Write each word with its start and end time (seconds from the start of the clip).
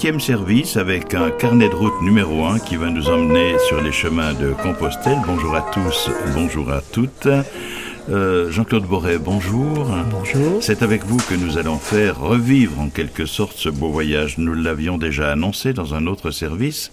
Service 0.00 0.78
avec 0.78 1.12
un 1.12 1.30
carnet 1.30 1.68
de 1.68 1.74
route 1.74 2.00
numéro 2.00 2.46
un 2.46 2.58
qui 2.58 2.76
va 2.76 2.88
nous 2.88 3.06
emmener 3.10 3.58
sur 3.68 3.82
les 3.82 3.92
chemins 3.92 4.32
de 4.32 4.54
Compostelle. 4.62 5.18
Bonjour 5.26 5.54
à 5.54 5.60
tous, 5.60 6.08
bonjour 6.34 6.72
à 6.72 6.80
toutes. 6.80 7.28
Euh, 8.08 8.50
Jean-Claude 8.50 8.84
Boré, 8.84 9.18
bonjour. 9.18 9.86
Bonjour. 10.10 10.62
C'est 10.62 10.82
avec 10.82 11.04
vous 11.04 11.18
que 11.18 11.34
nous 11.34 11.58
allons 11.58 11.78
faire 11.78 12.18
revivre 12.18 12.80
en 12.80 12.88
quelque 12.88 13.26
sorte 13.26 13.56
ce 13.56 13.68
beau 13.68 13.90
voyage. 13.90 14.38
Nous 14.38 14.54
l'avions 14.54 14.98
déjà 14.98 15.30
annoncé 15.30 15.72
dans 15.72 15.94
un 15.94 16.06
autre 16.06 16.30
service. 16.30 16.90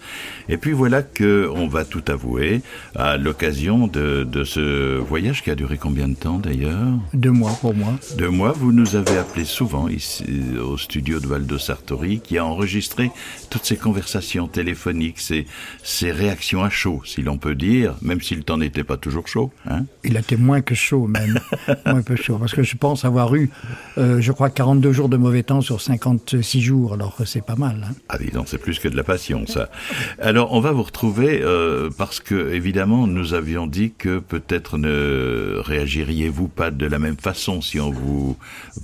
Et 0.50 0.58
puis 0.58 0.74
voilà 0.74 1.02
que 1.02 1.50
on 1.56 1.68
va 1.68 1.86
tout 1.86 2.04
avouer 2.08 2.62
à 2.96 3.18
l'occasion 3.18 3.88
de, 3.88 4.24
de, 4.24 4.44
ce 4.44 4.98
voyage 4.98 5.44
qui 5.44 5.50
a 5.50 5.56
duré 5.56 5.78
combien 5.78 6.08
de 6.08 6.16
temps 6.16 6.40
d'ailleurs? 6.40 6.88
Deux 7.14 7.32
mois 7.32 7.58
pour 7.62 7.74
moi. 7.74 7.94
Deux 8.18 8.30
mois. 8.30 8.52
Vous 8.52 8.72
nous 8.72 8.96
avez 8.96 9.18
appelé 9.18 9.46
souvent 9.46 9.88
ici 9.88 10.26
au 10.62 10.78
studio 10.78 11.20
de 11.20 11.28
Valdo 11.28 11.58
Sartori 11.58 12.20
qui 12.20 12.38
a 12.38 12.46
enregistré 12.46 13.12
toutes 13.50 13.66
ces 13.66 13.78
conversations 13.78 14.48
téléphoniques, 14.48 15.20
ces, 15.20 15.46
ces 15.84 16.12
réactions 16.12 16.64
à 16.64 16.70
chaud, 16.70 17.02
si 17.06 17.22
l'on 17.22 17.38
peut 17.38 17.56
dire, 17.56 17.96
même 18.02 18.22
si 18.22 18.36
le 18.36 18.44
temps 18.44 18.58
n'était 18.58 18.84
pas 18.84 18.98
toujours 18.98 19.28
chaud. 19.28 19.52
Hein? 19.70 19.86
Il 20.04 20.18
était 20.18 20.38
moins 20.38 20.62
que 20.62 20.76
chaud 20.76 21.07
même, 21.08 21.40
un 21.86 22.02
peu 22.02 22.16
chaud, 22.16 22.38
parce 22.38 22.54
que 22.54 22.64
je 22.64 22.76
pense 22.76 23.06
avoir 23.06 23.34
eu, 23.36 23.50
euh, 23.98 24.22
je 24.22 24.32
crois, 24.32 24.50
42 24.50 24.92
jours 24.92 25.10
de 25.10 25.18
mauvais 25.18 25.44
temps 25.44 25.62
sur 25.62 25.82
56 25.82 26.62
jours, 26.62 26.94
alors 26.94 27.16
c'est 27.26 27.46
pas 27.46 27.56
mal. 27.56 27.86
Hein. 27.88 27.94
Ah 28.10 28.18
oui, 28.20 28.32
c'est 28.46 28.58
plus 28.58 28.80
que 28.80 28.88
de 28.88 28.96
la 28.96 29.04
passion, 29.04 29.46
ça. 29.48 29.70
Alors, 30.20 30.54
on 30.54 30.60
va 30.60 30.72
vous 30.72 30.84
retrouver 30.84 31.42
euh, 31.42 31.90
parce 31.98 32.20
que, 32.20 32.54
évidemment, 32.54 33.08
nous 33.08 33.34
avions 33.34 33.68
dit 33.68 33.94
que 33.98 34.20
peut-être 34.20 34.78
ne 34.78 35.60
réagiriez-vous 35.64 36.48
pas 36.48 36.72
de 36.72 36.86
la 36.86 37.00
même 37.00 37.18
façon 37.18 37.62
si 37.62 37.80
on 37.80 37.92
vous 37.92 38.38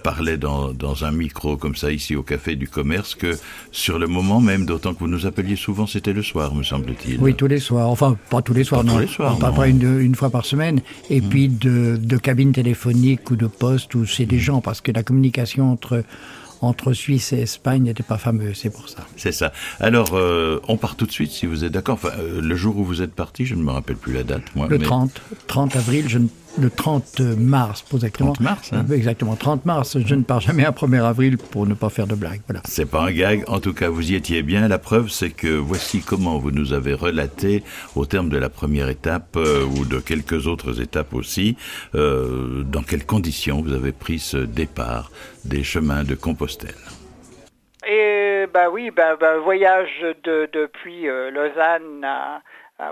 parlait 0.04 0.38
dans, 0.38 0.74
dans 0.74 1.06
un 1.06 1.12
micro 1.12 1.58
comme 1.58 1.76
ça 1.76 1.92
ici 1.92 2.16
au 2.16 2.24
Café 2.24 2.56
du 2.56 2.68
Commerce 2.68 3.16
que 3.16 3.38
sur 3.72 4.00
le 4.00 4.08
moment 4.08 4.42
même, 4.42 4.66
d'autant 4.66 4.94
que 4.94 5.00
vous 5.00 5.08
nous 5.08 5.26
appeliez 5.26 5.56
souvent, 5.56 5.88
c'était 5.88 6.14
le 6.14 6.22
soir, 6.22 6.56
me 6.56 6.64
semble-t-il. 6.64 7.20
Oui, 7.20 7.36
tous 7.36 7.48
les 7.48 7.60
soirs. 7.60 7.90
Enfin, 7.90 8.18
pas 8.30 8.42
tous 8.42 8.54
les 8.54 8.64
soirs, 8.64 8.82
pas 8.82 8.88
non. 8.88 8.94
Tous 8.96 9.00
les 9.00 9.08
soirs, 9.08 9.38
pas, 9.38 9.50
non. 9.50 9.56
pas 9.56 9.68
une, 9.68 10.00
une, 10.00 10.16
fois 10.16 10.30
par 10.30 10.46
semaine. 10.46 10.82
Et 11.10 11.22
mmh. 11.22 11.30
puis 11.30 11.48
de, 11.50 11.98
de 12.04 12.18
cabine 12.18 12.52
téléphonique 12.52 13.32
ou 13.32 13.36
de 13.36 13.48
poste 13.48 13.96
où 13.96 14.06
c'est 14.06 14.26
des 14.26 14.40
gens, 14.40 14.62
parce 14.62 14.82
que 14.82 14.92
la 14.92 15.04
communication 15.04 15.72
entre 15.72 16.04
entre 16.64 16.94
Suisse 16.94 17.34
et 17.34 17.42
Espagne 17.42 17.84
n'était 17.84 18.04
pas 18.04 18.18
fameuse, 18.18 18.58
c'est 18.58 18.70
pour 18.70 18.88
ça. 18.88 19.06
C'est 19.18 19.34
ça. 19.34 19.52
Alors, 19.82 20.12
euh, 20.14 20.62
on 20.70 20.78
part 20.78 20.96
tout 20.96 21.06
de 21.06 21.12
suite, 21.12 21.32
si 21.32 21.46
vous 21.46 21.66
êtes 21.66 21.74
d'accord. 21.74 21.96
Enfin, 21.96 22.12
euh, 22.18 22.40
le 22.40 22.56
jour 22.56 22.78
où 22.78 22.86
vous 22.86 23.02
êtes 23.02 23.14
parti, 23.14 23.46
je 23.46 23.56
ne 23.56 23.62
me 23.62 23.72
rappelle 23.72 23.98
plus 23.98 24.14
la 24.14 24.24
date, 24.24 24.44
moi. 24.56 24.68
Le 24.70 24.78
mais... 24.78 24.86
30, 24.86 25.12
30 25.48 25.76
avril, 25.76 26.06
je 26.08 26.20
ne 26.20 26.28
le 26.60 26.70
30 26.70 27.20
mars, 27.38 27.84
exactement. 27.94 28.34
30 28.34 28.40
mars, 28.42 28.74
hein 28.74 28.86
Exactement, 28.92 29.36
30 29.36 29.66
mars. 29.66 29.98
Je 30.00 30.16
ne 30.16 30.24
pars 30.24 30.40
jamais 30.40 30.66
un 30.66 30.72
1er 30.72 31.04
avril 31.04 31.38
pour 31.38 31.66
ne 31.66 31.74
pas 31.74 31.90
faire 31.90 32.08
de 32.08 32.16
blagues. 32.16 32.42
Voilà. 32.48 32.62
C'est 32.66 32.90
pas 32.90 33.02
un 33.04 33.12
gag. 33.12 33.44
En 33.48 33.60
tout 33.60 33.74
cas, 33.74 33.90
vous 33.90 34.12
y 34.12 34.16
étiez 34.16 34.44
bien. 34.44 34.68
La 34.68 34.80
preuve, 34.80 35.10
c'est 35.10 35.32
que 35.32 35.48
voici 35.48 36.02
comment 36.02 36.38
vous 36.38 36.52
nous 36.52 36.74
avez 36.74 36.94
relaté, 36.94 37.64
au 37.96 38.06
terme 38.06 38.30
de 38.30 38.38
la 38.38 38.50
première 38.50 38.90
étape 38.90 39.36
euh, 39.36 39.66
ou 39.66 39.86
de 39.86 40.00
quelques 40.00 40.48
autres 40.48 40.82
étapes 40.82 41.14
aussi, 41.14 41.58
euh, 41.96 42.64
dans 42.64 42.84
quelles 42.84 43.06
conditions 43.06 43.62
vous 43.62 43.74
avez 43.74 43.92
pris 43.92 44.20
ce 44.20 44.38
départ 44.38 45.12
des 45.46 45.64
chemins 45.64 46.04
de 46.04 46.16
Compostelle? 46.16 46.76
Et 47.86 48.46
bah 48.54 48.70
oui, 48.72 48.92
bah, 48.92 49.18
bah 49.20 49.38
voyage 49.40 50.06
de, 50.24 50.50
depuis 50.54 51.10
euh, 51.10 51.32
Lausanne 51.32 52.04
à, 52.04 52.36
à, 52.36 52.42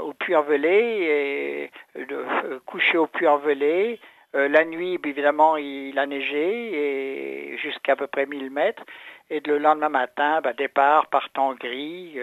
au 0.02 0.14
Puy-en-Velay 0.14 1.70
de 1.96 2.16
euh, 2.16 2.60
coucher 2.66 2.98
au 2.98 3.08
Puy-en-Velay. 3.08 4.00
Euh, 4.36 4.48
la 4.48 4.64
nuit, 4.64 5.00
évidemment, 5.06 5.58
il 5.58 5.98
a 6.00 6.06
neigé 6.06 7.58
jusqu'à 7.58 7.96
peu 7.96 8.08
près 8.08 8.26
1000 8.26 8.50
mètres. 8.50 8.84
Et 9.30 9.40
le 9.42 9.58
lendemain 9.58 9.90
matin, 9.90 10.42
bah, 10.42 10.54
départ 10.54 11.08
partant 11.08 11.54
gris, 11.54 12.18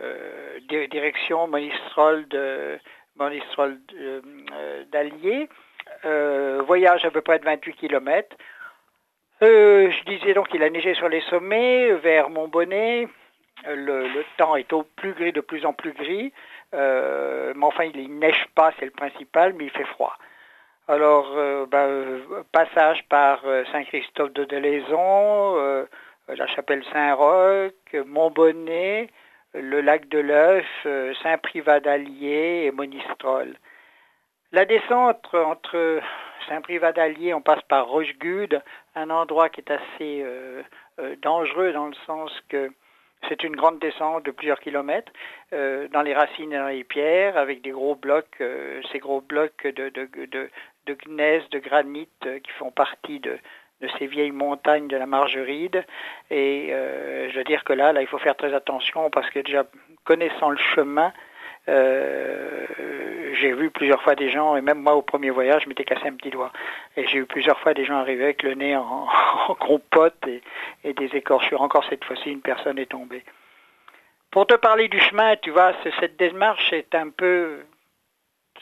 euh, 0.00 0.60
direction 0.90 1.46
Monistrol 1.48 2.26
de 2.28 2.78
Monistrol 3.16 3.78
d'Allier. 4.92 5.48
voyage 6.66 7.04
à 7.04 7.10
peu 7.10 7.20
près 7.20 7.38
de 7.38 7.44
28 7.44 7.74
kilomètres. 7.74 8.36
Euh, 9.42 9.90
je 9.90 10.04
disais 10.04 10.34
donc 10.34 10.48
qu'il 10.48 10.62
a 10.62 10.70
neigé 10.70 10.94
sur 10.94 11.08
les 11.08 11.20
sommets, 11.22 11.92
vers 11.94 12.30
Montbonnet. 12.30 13.08
Le, 13.66 14.24
temps 14.36 14.56
est 14.56 14.72
au 14.72 14.84
plus 14.84 15.12
gris, 15.14 15.32
de 15.32 15.40
plus 15.40 15.66
en 15.66 15.72
plus 15.72 15.92
gris. 15.92 16.32
Euh, 16.74 17.52
mais 17.56 17.64
enfin, 17.64 17.84
il 17.84 18.14
ne 18.14 18.20
neige 18.20 18.46
pas, 18.54 18.72
c'est 18.78 18.86
le 18.86 18.90
principal, 18.90 19.52
mais 19.54 19.64
il 19.64 19.70
fait 19.70 19.84
froid. 19.84 20.16
Alors, 20.88 21.32
euh, 21.36 21.66
ben, 21.66 22.20
passage 22.52 23.04
par 23.08 23.42
Saint-Christophe 23.70 24.32
de 24.32 24.44
Delaison, 24.44 25.86
la 26.28 26.46
chapelle 26.48 26.84
Saint-Roch, 26.92 28.04
Montbonnet, 28.06 29.08
le 29.54 29.80
lac 29.80 30.08
de 30.08 30.18
l'Œuf, 30.18 30.66
Saint-Privat 31.22 31.80
d'Allier 31.80 32.64
et 32.66 32.70
Monistrol. 32.72 33.56
La 34.52 34.66
descente 34.66 35.34
entre 35.34 36.02
Saint-Privat 36.46 36.92
d'Allier, 36.92 37.32
on 37.32 37.40
passe 37.40 37.62
par 37.68 37.86
Rochegude, 37.88 38.62
un 38.94 39.08
endroit 39.08 39.48
qui 39.48 39.60
est 39.60 39.70
assez 39.70 40.22
euh, 40.22 40.62
euh, 40.98 41.16
dangereux 41.22 41.72
dans 41.72 41.86
le 41.86 41.94
sens 42.06 42.30
que 42.50 42.70
c'est 43.28 43.42
une 43.44 43.56
grande 43.56 43.78
descente 43.78 44.24
de 44.24 44.30
plusieurs 44.30 44.60
kilomètres 44.60 45.12
euh, 45.52 45.88
dans 45.88 46.02
les 46.02 46.14
racines 46.14 46.52
et 46.52 46.58
dans 46.58 46.68
les 46.68 46.84
pierres 46.84 47.36
avec 47.36 47.62
des 47.62 47.70
gros 47.70 47.94
blocs, 47.94 48.40
euh, 48.40 48.80
ces 48.90 48.98
gros 48.98 49.20
blocs 49.20 49.66
de, 49.66 49.88
de, 49.90 50.08
de, 50.26 50.50
de 50.86 50.96
gneiss, 51.06 51.48
de 51.50 51.58
granit 51.58 52.08
qui 52.20 52.50
font 52.58 52.70
partie 52.70 53.20
de, 53.20 53.38
de 53.80 53.88
ces 53.98 54.06
vieilles 54.06 54.32
montagnes 54.32 54.88
de 54.88 54.96
la 54.96 55.06
Margeride. 55.06 55.84
Et 56.30 56.68
je 56.70 57.36
veux 57.36 57.44
dire 57.44 57.64
que 57.64 57.72
là, 57.72 57.92
là, 57.92 58.00
il 58.00 58.06
faut 58.06 58.18
faire 58.18 58.36
très 58.36 58.54
attention 58.54 59.10
parce 59.10 59.28
que 59.30 59.40
déjà, 59.40 59.64
connaissant 60.04 60.50
le 60.50 60.58
chemin, 60.74 61.08
euh, 61.08 61.31
j'ai 61.66 63.52
vu 63.52 63.70
plusieurs 63.70 64.02
fois 64.02 64.14
des 64.14 64.30
gens, 64.30 64.56
et 64.56 64.60
même 64.60 64.78
moi 64.78 64.94
au 64.94 65.02
premier 65.02 65.30
voyage, 65.30 65.62
je 65.64 65.68
m'étais 65.68 65.84
cassé 65.84 66.06
un 66.06 66.14
petit 66.14 66.30
doigt. 66.30 66.52
Et 66.96 67.06
j'ai 67.06 67.18
eu 67.18 67.26
plusieurs 67.26 67.58
fois 67.60 67.74
des 67.74 67.84
gens 67.84 67.96
arriver 67.96 68.24
avec 68.24 68.42
le 68.42 68.54
nez 68.54 68.76
en, 68.76 69.06
en 69.48 69.54
compote 69.54 70.16
et, 70.84 70.92
des 70.92 71.16
écorchures. 71.16 71.60
Encore 71.60 71.84
cette 71.88 72.04
fois-ci, 72.04 72.30
une 72.30 72.40
personne 72.40 72.78
est 72.78 72.90
tombée. 72.90 73.24
Pour 74.30 74.46
te 74.46 74.54
parler 74.54 74.88
du 74.88 74.98
chemin, 74.98 75.36
tu 75.36 75.50
vois, 75.50 75.72
cette 76.00 76.16
démarche 76.16 76.72
est 76.72 76.94
un 76.94 77.10
peu 77.10 77.60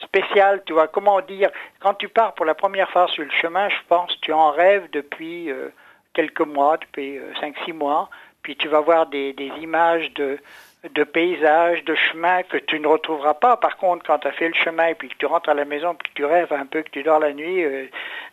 spéciale, 0.01 0.63
tu 0.65 0.73
vois. 0.73 0.87
Comment 0.87 1.21
dire 1.21 1.49
Quand 1.79 1.93
tu 1.93 2.09
pars 2.09 2.33
pour 2.33 2.45
la 2.45 2.55
première 2.55 2.89
fois 2.89 3.07
sur 3.07 3.23
le 3.23 3.31
chemin, 3.31 3.69
je 3.69 3.77
pense, 3.87 4.19
tu 4.21 4.33
en 4.33 4.51
rêves 4.51 4.89
depuis 4.91 5.49
euh, 5.49 5.69
quelques 6.13 6.41
mois, 6.41 6.77
depuis 6.77 7.17
euh, 7.17 7.31
5-6 7.41 7.73
mois. 7.73 8.09
Puis 8.41 8.55
tu 8.55 8.67
vas 8.67 8.81
voir 8.81 9.05
des 9.05 9.35
images 9.61 10.11
de 10.13 10.39
de 10.89 11.03
paysages, 11.03 11.83
de 11.85 11.93
chemins 11.93 12.41
que 12.43 12.57
tu 12.57 12.79
ne 12.79 12.87
retrouveras 12.87 13.35
pas. 13.35 13.55
Par 13.57 13.77
contre, 13.77 14.05
quand 14.05 14.19
tu 14.19 14.27
as 14.27 14.31
fait 14.31 14.47
le 14.47 14.53
chemin 14.55 14.87
et 14.87 14.95
puis 14.95 15.09
que 15.09 15.15
tu 15.17 15.27
rentres 15.27 15.49
à 15.49 15.53
la 15.53 15.65
maison, 15.65 15.93
puis 15.93 16.09
que 16.11 16.15
tu 16.15 16.25
rêves 16.25 16.51
un 16.51 16.65
peu, 16.65 16.81
que 16.81 16.89
tu 16.89 17.03
dors 17.03 17.19
la 17.19 17.33
nuit, 17.33 17.63
euh, 17.63 17.85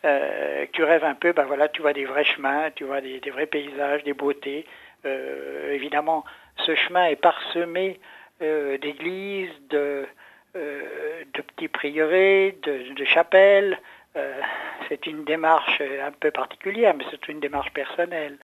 euh, 0.05 0.65
que 0.67 0.71
tu 0.73 0.83
rêves 0.83 1.05
un 1.05 1.15
peu, 1.15 1.33
ben 1.33 1.45
voilà, 1.45 1.69
tu 1.69 1.83
vois 1.83 1.93
des 1.93 2.07
vrais 2.07 2.25
chemins, 2.25 2.71
tu 2.75 2.85
vois 2.85 3.03
des, 3.03 3.21
vrais 3.31 3.47
paysages, 3.47 4.03
des 4.05 4.15
beautés. 4.15 4.65
Euh, 5.05 5.73
évidemment, 5.73 6.25
ce 6.57 6.75
chemin 6.75 7.07
est 7.07 7.17
parsemé 7.17 8.01
d'églises, 8.41 9.51
de, 9.69 10.07
petits 11.33 11.69
prieurés, 11.69 12.57
de 12.63 13.05
chapelles. 13.05 13.79
c'est 14.89 15.07
une 15.07 15.25
démarche 15.25 15.81
un 15.81 16.13
peu 16.13 16.31
particulière, 16.31 16.95
mais 16.97 17.05
c'est 17.11 17.27
une 17.29 17.41
démarche 17.41 17.73
personnelle. 17.73 18.39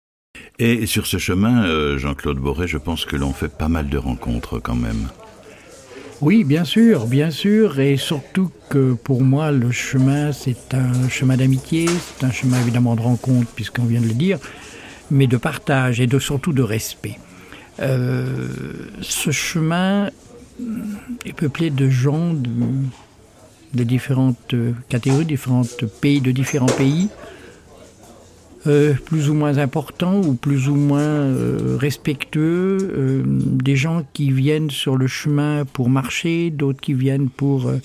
Et 0.65 0.87
sur 0.87 1.09
ce 1.09 1.19
chemin, 1.19 1.65
euh, 1.65 1.99
Jean-Claude 1.99 2.39
Boré, 2.39 2.69
je 2.69 2.79
pense 2.79 3.05
que 3.05 3.17
l'on 3.17 3.33
fait 3.33 3.49
pas 3.49 3.67
mal 3.67 3.89
de 3.89 3.99
rencontres 3.99 4.61
quand 4.61 4.77
même. 4.77 5.09
Oui, 6.21 6.45
bien 6.45 6.65
sûr, 6.65 7.09
bien 7.09 7.33
sûr, 7.33 7.81
et 7.81 7.97
surtout 7.97 8.49
que 8.71 8.93
pour 8.93 9.25
moi, 9.25 9.51
le 9.51 9.73
chemin, 9.73 10.31
c'est 10.31 10.73
un 10.73 11.09
chemin 11.09 11.37
d'amitié, 11.37 11.87
c'est 11.89 12.25
un 12.25 12.31
chemin 12.31 12.61
évidemment 12.61 12.95
de 12.95 13.01
rencontre, 13.01 13.49
puisqu'on 13.57 13.83
vient 13.83 14.01
de 14.01 14.07
le 14.07 14.15
dire, 14.15 14.39
mais 15.11 15.27
de 15.27 15.37
partage 15.37 16.01
et 16.01 16.07
de, 16.07 16.21
surtout 16.21 16.53
de 16.53 16.63
respect. 16.63 17.19
Euh, 17.81 18.47
ce 19.01 19.33
chemin 19.33 20.11
est 21.27 21.33
peuplé 21.33 21.71
de 21.71 21.91
gens 21.91 22.35
de, 22.35 22.51
de 23.75 23.83
différentes 23.83 24.55
catégories, 24.89 25.25
différents 25.25 25.67
pays, 26.01 26.21
de 26.21 26.31
différents 26.31 26.67
pays, 26.67 27.09
euh, 28.67 28.95
plus 29.07 29.29
ou 29.29 29.35
moins 29.35 29.59
importants 29.59 30.21
ou 30.21 30.35
plus 30.35 30.69
ou 30.69 30.77
moins 30.77 31.01
euh, 31.01 31.77
respectueux, 31.81 32.79
euh, 32.81 33.23
des 33.27 33.77
gens 33.77 34.05
qui 34.13 34.31
viennent 34.31 34.71
sur 34.71 34.97
le 34.97 35.07
chemin 35.07 35.65
pour 35.65 35.89
marcher, 35.89 36.51
d'autres 36.51 36.81
qui 36.81 36.95
viennent 36.95 37.29
pour 37.29 37.67
euh, 37.67 37.79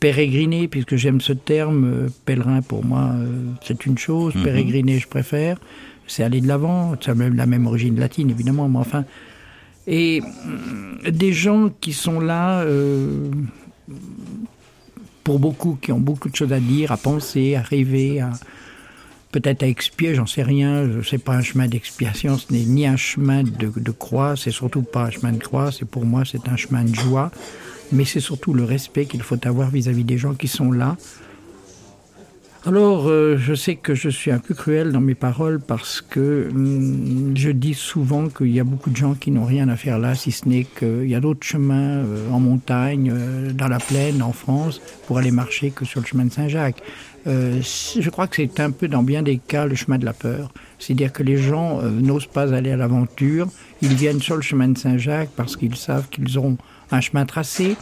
pérégriner, 0.00 0.66
puisque 0.68 0.96
j'aime 0.96 1.20
ce 1.20 1.32
terme, 1.32 1.84
euh, 1.84 2.08
pèlerin 2.24 2.60
pour 2.60 2.84
moi 2.84 3.14
c'est 3.64 3.86
une 3.86 3.98
chose, 3.98 4.34
mm 4.34 4.40
-hmm. 4.40 4.44
pérégriner 4.44 4.98
je 4.98 5.08
préfère, 5.08 5.56
c'est 6.06 6.24
aller 6.24 6.40
de 6.40 6.48
l'avant, 6.48 6.96
ça 7.00 7.12
a 7.12 7.14
même 7.14 7.36
la 7.36 7.46
même 7.46 7.66
origine 7.66 7.98
latine 7.98 8.30
évidemment, 8.30 8.68
mais 8.68 8.78
enfin, 8.78 9.04
et 9.86 10.20
des 11.24 11.32
gens 11.32 11.70
qui 11.80 11.92
sont 11.92 12.18
là 12.18 12.64
pour 15.22 15.38
beaucoup, 15.38 15.78
qui 15.82 15.90
ont 15.92 16.00
beaucoup 16.00 16.28
de 16.28 16.36
choses 16.40 16.52
à 16.52 16.60
dire, 16.60 16.90
à 16.90 16.96
penser, 16.96 17.54
à 17.54 17.62
rêver, 17.62 18.20
à 18.20 18.30
peut-être 19.32 19.62
à 19.62 19.66
expier, 19.66 20.14
j'en 20.14 20.26
sais 20.26 20.42
rien. 20.42 20.88
C'est 21.08 21.22
pas 21.22 21.34
un 21.34 21.42
chemin 21.42 21.68
d'expiation, 21.68 22.38
ce 22.38 22.52
n'est 22.52 22.64
ni 22.64 22.86
un 22.86 22.96
chemin 22.96 23.42
de, 23.42 23.70
de 23.74 23.90
croix, 23.90 24.34
c'est 24.36 24.50
surtout 24.50 24.82
pas 24.82 25.04
un 25.04 25.10
chemin 25.10 25.32
de 25.32 25.42
croix. 25.42 25.72
C'est 25.72 25.88
pour 25.88 26.04
moi, 26.04 26.24
c'est 26.24 26.48
un 26.48 26.56
chemin 26.56 26.84
de 26.84 26.94
joie. 26.94 27.30
Mais 27.92 28.04
c'est 28.04 28.20
surtout 28.20 28.52
le 28.52 28.64
respect 28.64 29.06
qu'il 29.06 29.22
faut 29.22 29.46
avoir 29.46 29.70
vis-à-vis 29.70 30.04
des 30.04 30.18
gens 30.18 30.34
qui 30.34 30.48
sont 30.48 30.72
là. 30.72 30.96
Alors, 32.66 33.06
euh, 33.06 33.36
je 33.38 33.54
sais 33.54 33.76
que 33.76 33.94
je 33.94 34.08
suis 34.08 34.32
un 34.32 34.40
peu 34.40 34.52
cruel 34.52 34.90
dans 34.90 35.00
mes 35.00 35.14
paroles 35.14 35.60
parce 35.60 36.00
que 36.00 36.48
hum, 36.50 37.32
je 37.36 37.50
dis 37.50 37.74
souvent 37.74 38.28
qu'il 38.28 38.50
y 38.50 38.58
a 38.58 38.64
beaucoup 38.64 38.90
de 38.90 38.96
gens 38.96 39.14
qui 39.14 39.30
n'ont 39.30 39.44
rien 39.44 39.68
à 39.68 39.76
faire 39.76 40.00
là, 40.00 40.16
si 40.16 40.32
ce 40.32 40.48
n'est 40.48 40.64
qu'il 40.64 41.06
y 41.06 41.14
a 41.14 41.20
d'autres 41.20 41.46
chemins 41.46 42.02
euh, 42.04 42.28
en 42.32 42.40
montagne, 42.40 43.12
euh, 43.14 43.52
dans 43.52 43.68
la 43.68 43.78
plaine, 43.78 44.20
en 44.20 44.32
France, 44.32 44.80
pour 45.06 45.18
aller 45.18 45.30
marcher 45.30 45.70
que 45.70 45.84
sur 45.84 46.00
le 46.00 46.06
chemin 46.06 46.24
de 46.24 46.32
Saint-Jacques. 46.32 46.82
Euh, 47.26 47.60
je 47.60 48.08
crois 48.10 48.28
que 48.28 48.36
c'est 48.36 48.60
un 48.60 48.70
peu 48.70 48.86
dans 48.86 49.02
bien 49.02 49.22
des 49.22 49.38
cas 49.38 49.66
le 49.66 49.74
chemin 49.74 49.98
de 49.98 50.04
la 50.04 50.12
peur. 50.12 50.52
C'est-à-dire 50.78 51.12
que 51.12 51.22
les 51.22 51.38
gens 51.38 51.80
euh, 51.80 51.90
n'osent 51.90 52.26
pas 52.26 52.54
aller 52.54 52.70
à 52.70 52.76
l'aventure, 52.76 53.48
ils 53.82 53.94
viennent 53.94 54.20
sur 54.20 54.36
le 54.36 54.42
chemin 54.42 54.68
de 54.68 54.78
Saint-Jacques 54.78 55.30
parce 55.34 55.56
qu'ils 55.56 55.76
savent 55.76 56.08
qu'ils 56.08 56.38
auront 56.38 56.56
un 56.92 57.00
chemin 57.00 57.26
tracé, 57.26 57.76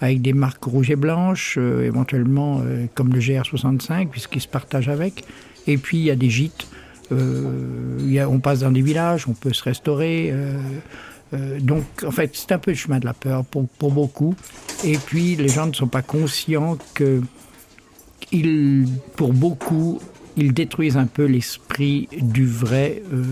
avec 0.00 0.22
des 0.22 0.32
marques 0.32 0.64
rouges 0.64 0.90
et 0.90 0.96
blanches, 0.96 1.56
euh, 1.58 1.84
éventuellement 1.84 2.62
comme 2.94 3.12
le 3.12 3.20
GR65, 3.20 4.08
puisqu'ils 4.08 4.40
se 4.40 4.48
partagent 4.48 4.88
avec. 4.88 5.24
Et 5.66 5.76
puis 5.76 5.98
il 5.98 6.04
y 6.04 6.10
a 6.10 6.16
des 6.16 6.30
gîtes. 6.30 6.66
On 7.10 8.40
passe 8.40 8.60
dans 8.60 8.70
des 8.70 8.82
villages, 8.82 9.26
on 9.28 9.32
peut 9.32 9.52
se 9.52 9.62
restaurer. 9.62 10.32
donc, 11.32 11.84
en 12.06 12.10
fait, 12.10 12.30
c'est 12.34 12.52
un 12.52 12.58
peu 12.58 12.70
le 12.72 12.76
chemin 12.76 12.98
de 12.98 13.06
la 13.06 13.14
peur 13.14 13.44
pour 13.46 13.92
beaucoup. 13.92 14.34
Et 14.84 14.98
puis, 14.98 15.34
les 15.34 15.48
gens 15.48 15.66
ne 15.66 15.72
sont 15.72 15.88
pas 15.88 16.02
conscients 16.02 16.76
que, 16.92 17.22
ils, 18.32 18.86
pour 19.16 19.32
beaucoup, 19.32 20.00
ils 20.36 20.52
détruisent 20.52 20.96
un 20.96 21.06
peu 21.06 21.24
l'esprit 21.24 22.08
du 22.12 22.46
vrai, 22.46 23.02
euh, 23.12 23.22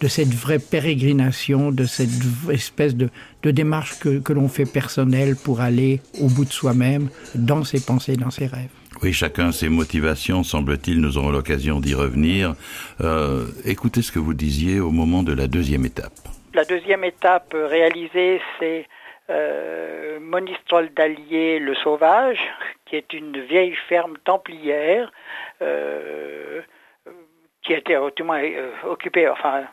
de 0.00 0.08
cette 0.08 0.34
vraie 0.34 0.58
pérégrination, 0.58 1.72
de 1.72 1.84
cette 1.84 2.10
espèce 2.50 2.94
de, 2.94 3.08
de 3.42 3.50
démarche 3.50 3.98
que, 3.98 4.18
que 4.18 4.32
l'on 4.32 4.48
fait 4.48 4.66
personnelle 4.66 5.36
pour 5.36 5.60
aller 5.60 6.00
au 6.20 6.28
bout 6.28 6.44
de 6.44 6.52
soi-même, 6.52 7.08
dans 7.34 7.64
ses 7.64 7.80
pensées, 7.80 8.16
dans 8.16 8.30
ses 8.30 8.46
rêves. 8.46 8.70
Oui, 9.02 9.12
chacun 9.12 9.52
ses 9.52 9.68
motivations, 9.68 10.42
semble-t-il, 10.42 11.00
nous 11.00 11.18
aurons 11.18 11.30
l'occasion 11.30 11.80
d'y 11.80 11.94
revenir. 11.94 12.54
Euh, 13.02 13.46
écoutez 13.64 14.00
ce 14.00 14.10
que 14.10 14.18
vous 14.18 14.32
disiez 14.32 14.80
au 14.80 14.90
moment 14.90 15.22
de 15.22 15.34
la 15.34 15.48
deuxième 15.48 15.84
étape. 15.84 16.12
La 16.54 16.64
deuxième 16.64 17.04
étape 17.04 17.52
euh, 17.54 17.66
réalisée, 17.66 18.40
c'est 18.58 18.86
euh, 19.28 20.18
Monistrol 20.20 20.88
d'Allier 20.96 21.58
le 21.58 21.74
Sauvage, 21.74 22.38
qui 22.86 22.96
est 22.96 23.12
une 23.12 23.40
vieille 23.40 23.74
ferme 23.88 24.16
templière 24.18 25.12
euh, 25.62 26.62
qui 27.62 27.74
a 27.74 27.78
été 27.78 27.94
tout 27.94 28.22
le 28.22 28.24
moins, 28.24 28.42
euh, 28.42 28.72
occupée, 28.84 29.28
enfin 29.28 29.64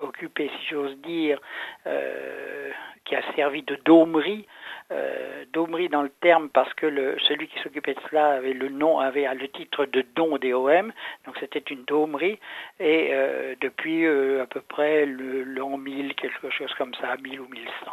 occupée 0.00 0.50
si 0.58 0.66
j'ose 0.70 0.96
dire, 0.98 1.38
euh, 1.86 2.70
qui 3.04 3.14
a 3.14 3.22
servi 3.34 3.62
de 3.62 3.76
daumerie. 3.84 4.46
Euh, 4.90 5.44
dans 5.88 6.02
le 6.02 6.10
terme 6.20 6.48
parce 6.48 6.72
que 6.74 6.86
le, 6.86 7.16
celui 7.28 7.48
qui 7.48 7.58
s'occupait 7.60 7.94
de 7.94 8.00
cela 8.10 8.32
avait 8.32 8.52
le 8.52 8.68
nom, 8.68 8.98
avait 8.98 9.32
le 9.34 9.48
titre 9.48 9.86
de 9.86 10.04
don 10.14 10.36
des 10.38 10.52
OM, 10.52 10.92
donc 11.24 11.36
c'était 11.40 11.60
une 11.60 11.84
daumerie, 11.84 12.38
et 12.80 13.10
euh, 13.12 13.54
depuis 13.60 14.04
euh, 14.04 14.42
à 14.42 14.46
peu 14.46 14.60
près 14.60 15.06
l'an 15.06 15.76
1000, 15.76 16.14
quelque 16.14 16.50
chose 16.50 16.72
comme 16.74 16.94
ça, 16.94 17.16
1000 17.16 17.40
ou 17.40 17.48
1100. 17.48 17.92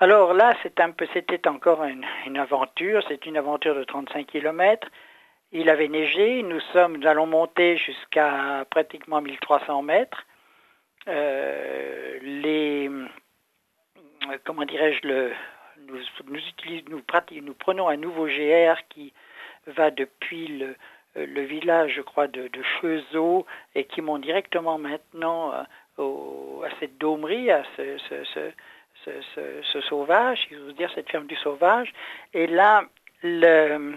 Alors 0.00 0.34
là, 0.34 0.54
c'était 0.62 1.48
encore 1.48 1.84
une, 1.84 2.36
aventure, 2.36 3.02
c'est 3.08 3.26
une 3.26 3.36
aventure 3.36 3.76
de 3.76 3.84
35 3.84 4.26
km. 4.26 4.88
Il 5.52 5.70
avait 5.70 5.88
neigé, 5.88 6.42
nous 6.42 6.60
sommes, 6.72 7.04
allons 7.06 7.26
monter 7.26 7.76
jusqu'à 7.76 8.66
pratiquement 8.70 9.20
1300 9.20 9.82
mètres. 9.82 10.26
Euh, 11.06 12.18
comment 14.44 14.64
dirais-je, 14.64 15.32
nous, 17.40 17.54
prenons 17.54 17.88
un 17.88 17.96
nouveau 17.96 18.26
GR 18.26 18.76
qui 18.88 19.12
va 19.66 19.90
depuis 19.92 20.48
le, 21.16 21.42
village, 21.42 21.92
je 21.94 22.02
crois, 22.02 22.26
de, 22.26 22.48
de 22.48 22.62
Chezeaux 22.80 23.46
et 23.76 23.84
qui 23.84 24.00
monte 24.00 24.22
directement 24.22 24.78
maintenant 24.78 25.52
euh, 26.00 26.64
à 26.64 26.68
cette 26.80 26.98
daumerie, 26.98 27.52
à 27.52 27.62
ce, 27.76 28.50
ce, 29.04 29.10
ce, 29.34 29.40
ce 29.72 29.80
sauvage, 29.82 30.46
si 30.48 30.54
j'ose 30.54 30.74
dire, 30.76 30.90
cette 30.94 31.10
ferme 31.10 31.26
du 31.26 31.36
sauvage. 31.36 31.92
Et 32.32 32.46
là, 32.46 32.84
le, 33.22 33.94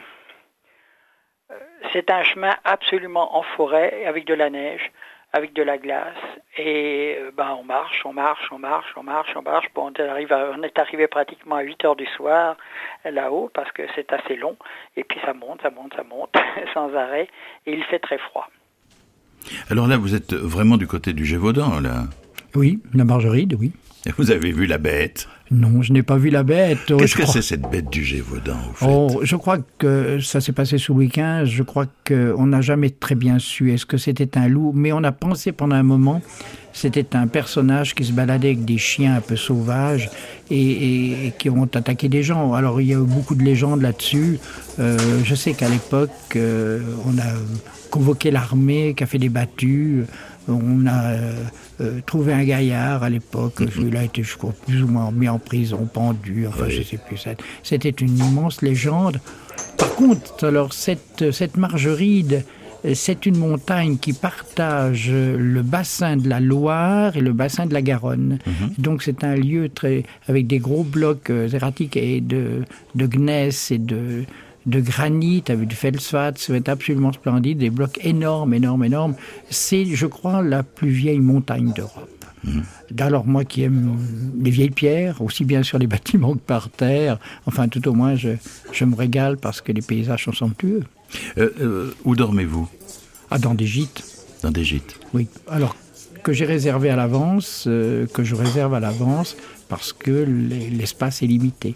c'est 1.94 2.10
un 2.10 2.24
chemin 2.24 2.56
absolument 2.64 3.38
en 3.38 3.44
forêt, 3.44 4.06
avec 4.06 4.26
de 4.26 4.34
la 4.34 4.50
neige, 4.50 4.92
avec 5.34 5.54
de 5.54 5.64
la 5.64 5.78
glace. 5.78 6.16
Et 6.58 7.18
ben, 7.36 7.56
on 7.60 7.64
marche, 7.64 8.02
on 8.06 8.14
marche, 8.14 8.48
on 8.52 8.60
marche, 8.60 8.94
on 8.96 9.04
marche, 9.04 9.34
on 9.36 9.42
marche. 9.42 9.68
Bon, 9.76 9.92
on, 9.92 10.10
arrive 10.10 10.34
à, 10.34 10.52
on 10.58 10.64
est 10.64 10.78
arrivé 10.80 11.08
pratiquement 11.08 11.56
à 11.56 11.62
8 11.62 11.86
heures 11.86 11.96
du 11.96 12.06
soir 12.06 12.58
là-haut, 13.06 13.50
parce 13.54 13.72
que 13.72 13.84
c'est 13.96 14.12
assez 14.12 14.36
long. 14.36 14.58
Et 14.96 15.04
puis 15.04 15.20
ça 15.26 15.34
monte, 15.34 15.62
ça 15.62 15.70
monte, 15.70 15.94
ça 15.96 16.04
monte, 16.04 16.36
sans 16.74 16.94
arrêt. 16.96 17.28
Et 17.66 17.74
il 17.74 17.84
fait 17.86 18.00
très 18.00 18.18
froid. 18.18 18.50
Alors 19.70 19.88
là, 19.88 19.98
vous 19.98 20.16
êtes 20.16 20.34
vraiment 20.34 20.78
du 20.78 20.88
côté 20.88 21.14
du 21.14 21.26
Gévaudan, 21.26 21.80
là 21.80 22.04
Oui, 22.56 22.80
la 22.94 23.06
margeride, 23.06 23.56
oui. 23.60 23.72
Vous 24.18 24.32
avez 24.32 24.52
vu 24.52 24.66
la 24.66 24.78
bête 24.78 25.28
Non, 25.52 25.82
je 25.82 25.94
n'ai 25.94 26.04
pas 26.04 26.18
vu 26.18 26.30
la 26.30 26.44
bête. 26.44 26.80
Qu'est-ce 26.86 27.16
que 27.16 27.26
c'est 27.26 27.42
cette 27.42 27.70
bête 27.70 27.90
du 27.90 28.04
Gévaudan, 28.04 28.58
au 28.70 28.74
fait 28.74 28.86
oh, 28.88 29.20
Je 29.24 29.36
crois 29.36 29.60
que 29.78 30.20
ça 30.20 30.42
s'est 30.42 30.54
passé 30.54 30.78
sous 30.78 30.94
Louis 30.94 31.08
XV. 31.08 31.46
Je 31.46 31.64
crois 31.64 31.86
qu'on 32.08 32.48
n'a 32.48 32.62
jamais 32.62 32.90
très 32.90 33.16
bien 33.16 33.40
su 33.40 33.74
est-ce 33.74 33.86
que 33.86 33.98
c'était 33.98 34.38
un 34.38 34.48
loup. 34.48 34.72
Mais 34.76 34.92
on 34.92 35.04
a 35.04 35.12
pensé 35.12 35.52
pendant 35.52 35.76
un 35.76 35.84
moment 35.84 36.22
c'était 36.78 37.16
un 37.16 37.26
personnage 37.26 37.96
qui 37.96 38.06
se 38.06 38.12
baladait 38.12 38.50
avec 38.50 38.64
des 38.64 38.78
chiens 38.78 39.16
un 39.16 39.22
peu 39.22 39.36
sauvages 39.36 40.12
et, 40.52 40.62
et, 40.62 41.28
et 41.28 41.32
qui 41.32 41.50
ont 41.50 41.64
attaqué 41.64 42.08
des 42.08 42.22
gens. 42.22 42.54
Alors 42.54 42.80
il 42.80 42.88
y 42.88 42.94
a 42.94 42.98
eu 42.98 43.06
beaucoup 43.06 43.34
de 43.34 43.44
légendes 43.44 43.82
là-dessus. 43.82 44.40
Euh, 44.80 44.98
je 45.24 45.34
sais 45.34 45.54
qu'à 45.54 45.70
l'époque, 45.70 46.12
euh, 46.36 46.82
on 47.08 47.18
a 47.18 47.34
convoqué 47.90 48.30
l'armée 48.30 48.94
qui 48.96 49.04
a 49.04 49.08
fait 49.08 49.18
des 49.18 49.30
battues. 49.30 50.06
On 50.48 50.86
a 50.88 51.12
euh, 51.82 52.00
trouvé 52.06 52.34
un 52.34 52.44
gaillard 52.44 53.04
à 53.04 53.10
l'époque. 53.10 53.56
Celui-là 53.60 54.04
était, 54.06 54.24
je 54.24 54.38
crois, 54.38 54.54
plus 54.66 54.84
ou 54.84 54.88
moins 54.88 55.12
mis 55.12 55.30
en 55.30 55.40
prison, 55.40 55.88
pendu. 55.92 56.46
Enfin, 56.48 56.66
oui. 56.68 56.76
je 56.78 56.84
sais 56.84 56.98
plus. 56.98 57.26
C'était 57.64 57.90
une 57.90 58.18
immense 58.18 58.62
légende. 58.62 59.20
Par 59.78 59.94
contre, 59.96 60.46
alors 60.46 60.74
cette, 60.74 61.32
cette 61.32 61.58
margeride, 61.58 62.44
c'est 62.94 63.26
une 63.26 63.38
montagne 63.38 63.98
qui 63.98 64.14
partage 64.14 65.12
le 65.12 65.62
bassin 65.62 66.16
de 66.18 66.30
la 66.30 66.40
Loire 66.40 67.18
et 67.18 67.22
le 67.22 67.34
bassin 67.34 67.66
de 67.66 67.74
la 67.74 67.82
Garonne. 67.82 68.40
Mm 68.46 68.52
-hmm. 68.52 68.82
Donc 68.82 69.04
c'est 69.04 69.24
un 69.24 69.36
lieu 69.36 69.70
très 69.70 70.04
avec 70.28 70.48
des 70.48 70.60
gros 70.60 70.84
blocs 70.84 71.30
euh, 71.30 71.50
erratiques 71.58 71.98
et 71.98 72.22
de, 72.22 72.64
de 72.96 73.06
gneiss 73.08 73.72
et 73.72 73.80
de, 73.80 74.24
de 74.68 74.82
granit 74.82 75.44
avec 75.48 75.68
du 75.68 75.76
feldspath, 75.76 76.38
c'est 76.38 76.70
absolument 76.70 77.12
splendide, 77.14 77.58
des 77.58 77.70
blocs 77.70 78.00
énormes, 78.04 78.54
énormes, 78.54 78.84
énormes. 78.84 79.16
C'est, 79.50 79.86
je 79.86 80.06
crois, 80.06 80.44
la 80.44 80.62
plus 80.62 80.90
vieille 80.90 81.20
montagne 81.20 81.72
d'Europe. 81.74 82.14
Mmh. 82.44 82.60
Alors 83.00 83.26
moi 83.26 83.46
qui 83.46 83.64
aime 83.64 83.98
les 84.40 84.52
vieilles 84.52 84.70
pierres, 84.70 85.22
aussi 85.22 85.44
bien 85.44 85.64
sur 85.64 85.80
les 85.80 85.88
bâtiments 85.96 86.34
que 86.34 86.40
par 86.40 86.70
terre, 86.70 87.18
enfin 87.48 87.68
tout 87.68 87.88
au 87.88 87.94
moins 87.94 88.16
je, 88.16 88.30
je 88.72 88.86
me 88.86 88.96
régale 88.96 89.38
parce 89.38 89.60
que 89.60 89.72
les 89.72 89.82
paysages 89.82 90.26
sont 90.26 90.34
somptueux. 90.34 90.84
Euh, 91.38 91.50
euh, 91.60 91.96
où 92.06 92.16
dormez-vous? 92.16 92.70
Ah, 93.32 93.40
dans 93.40 93.56
des 93.56 93.66
gîtes. 93.66 94.04
Dans 94.44 94.52
des 94.52 94.64
gîtes 94.64 95.00
Oui. 95.14 95.28
Alors 95.48 95.76
que 96.24 96.34
j'ai 96.34 96.46
réservé 96.46 96.90
à 96.90 96.96
l'avance, 96.96 97.66
euh, 97.68 98.06
que 98.08 98.24
je 98.24 98.36
réserve 98.36 98.74
à 98.74 98.80
l'avance 98.80 99.36
parce 99.70 99.94
que 99.94 100.26
l'espace 100.72 101.24
est 101.24 101.28
limité. 101.28 101.74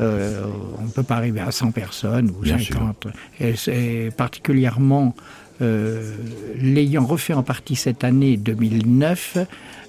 Euh, 0.00 0.44
on 0.78 0.84
ne 0.84 0.90
peut 0.90 1.02
pas 1.02 1.16
arriver 1.16 1.40
à 1.40 1.50
100 1.50 1.72
personnes 1.72 2.30
ou 2.30 2.42
Bien 2.42 2.58
50. 2.58 3.08
Et 3.38 3.54
c'est 3.56 4.10
particulièrement 4.16 5.14
euh, 5.62 6.16
l'ayant 6.56 7.04
refait 7.04 7.34
en 7.34 7.42
partie 7.42 7.76
cette 7.76 8.04
année 8.04 8.36
2009. 8.36 9.38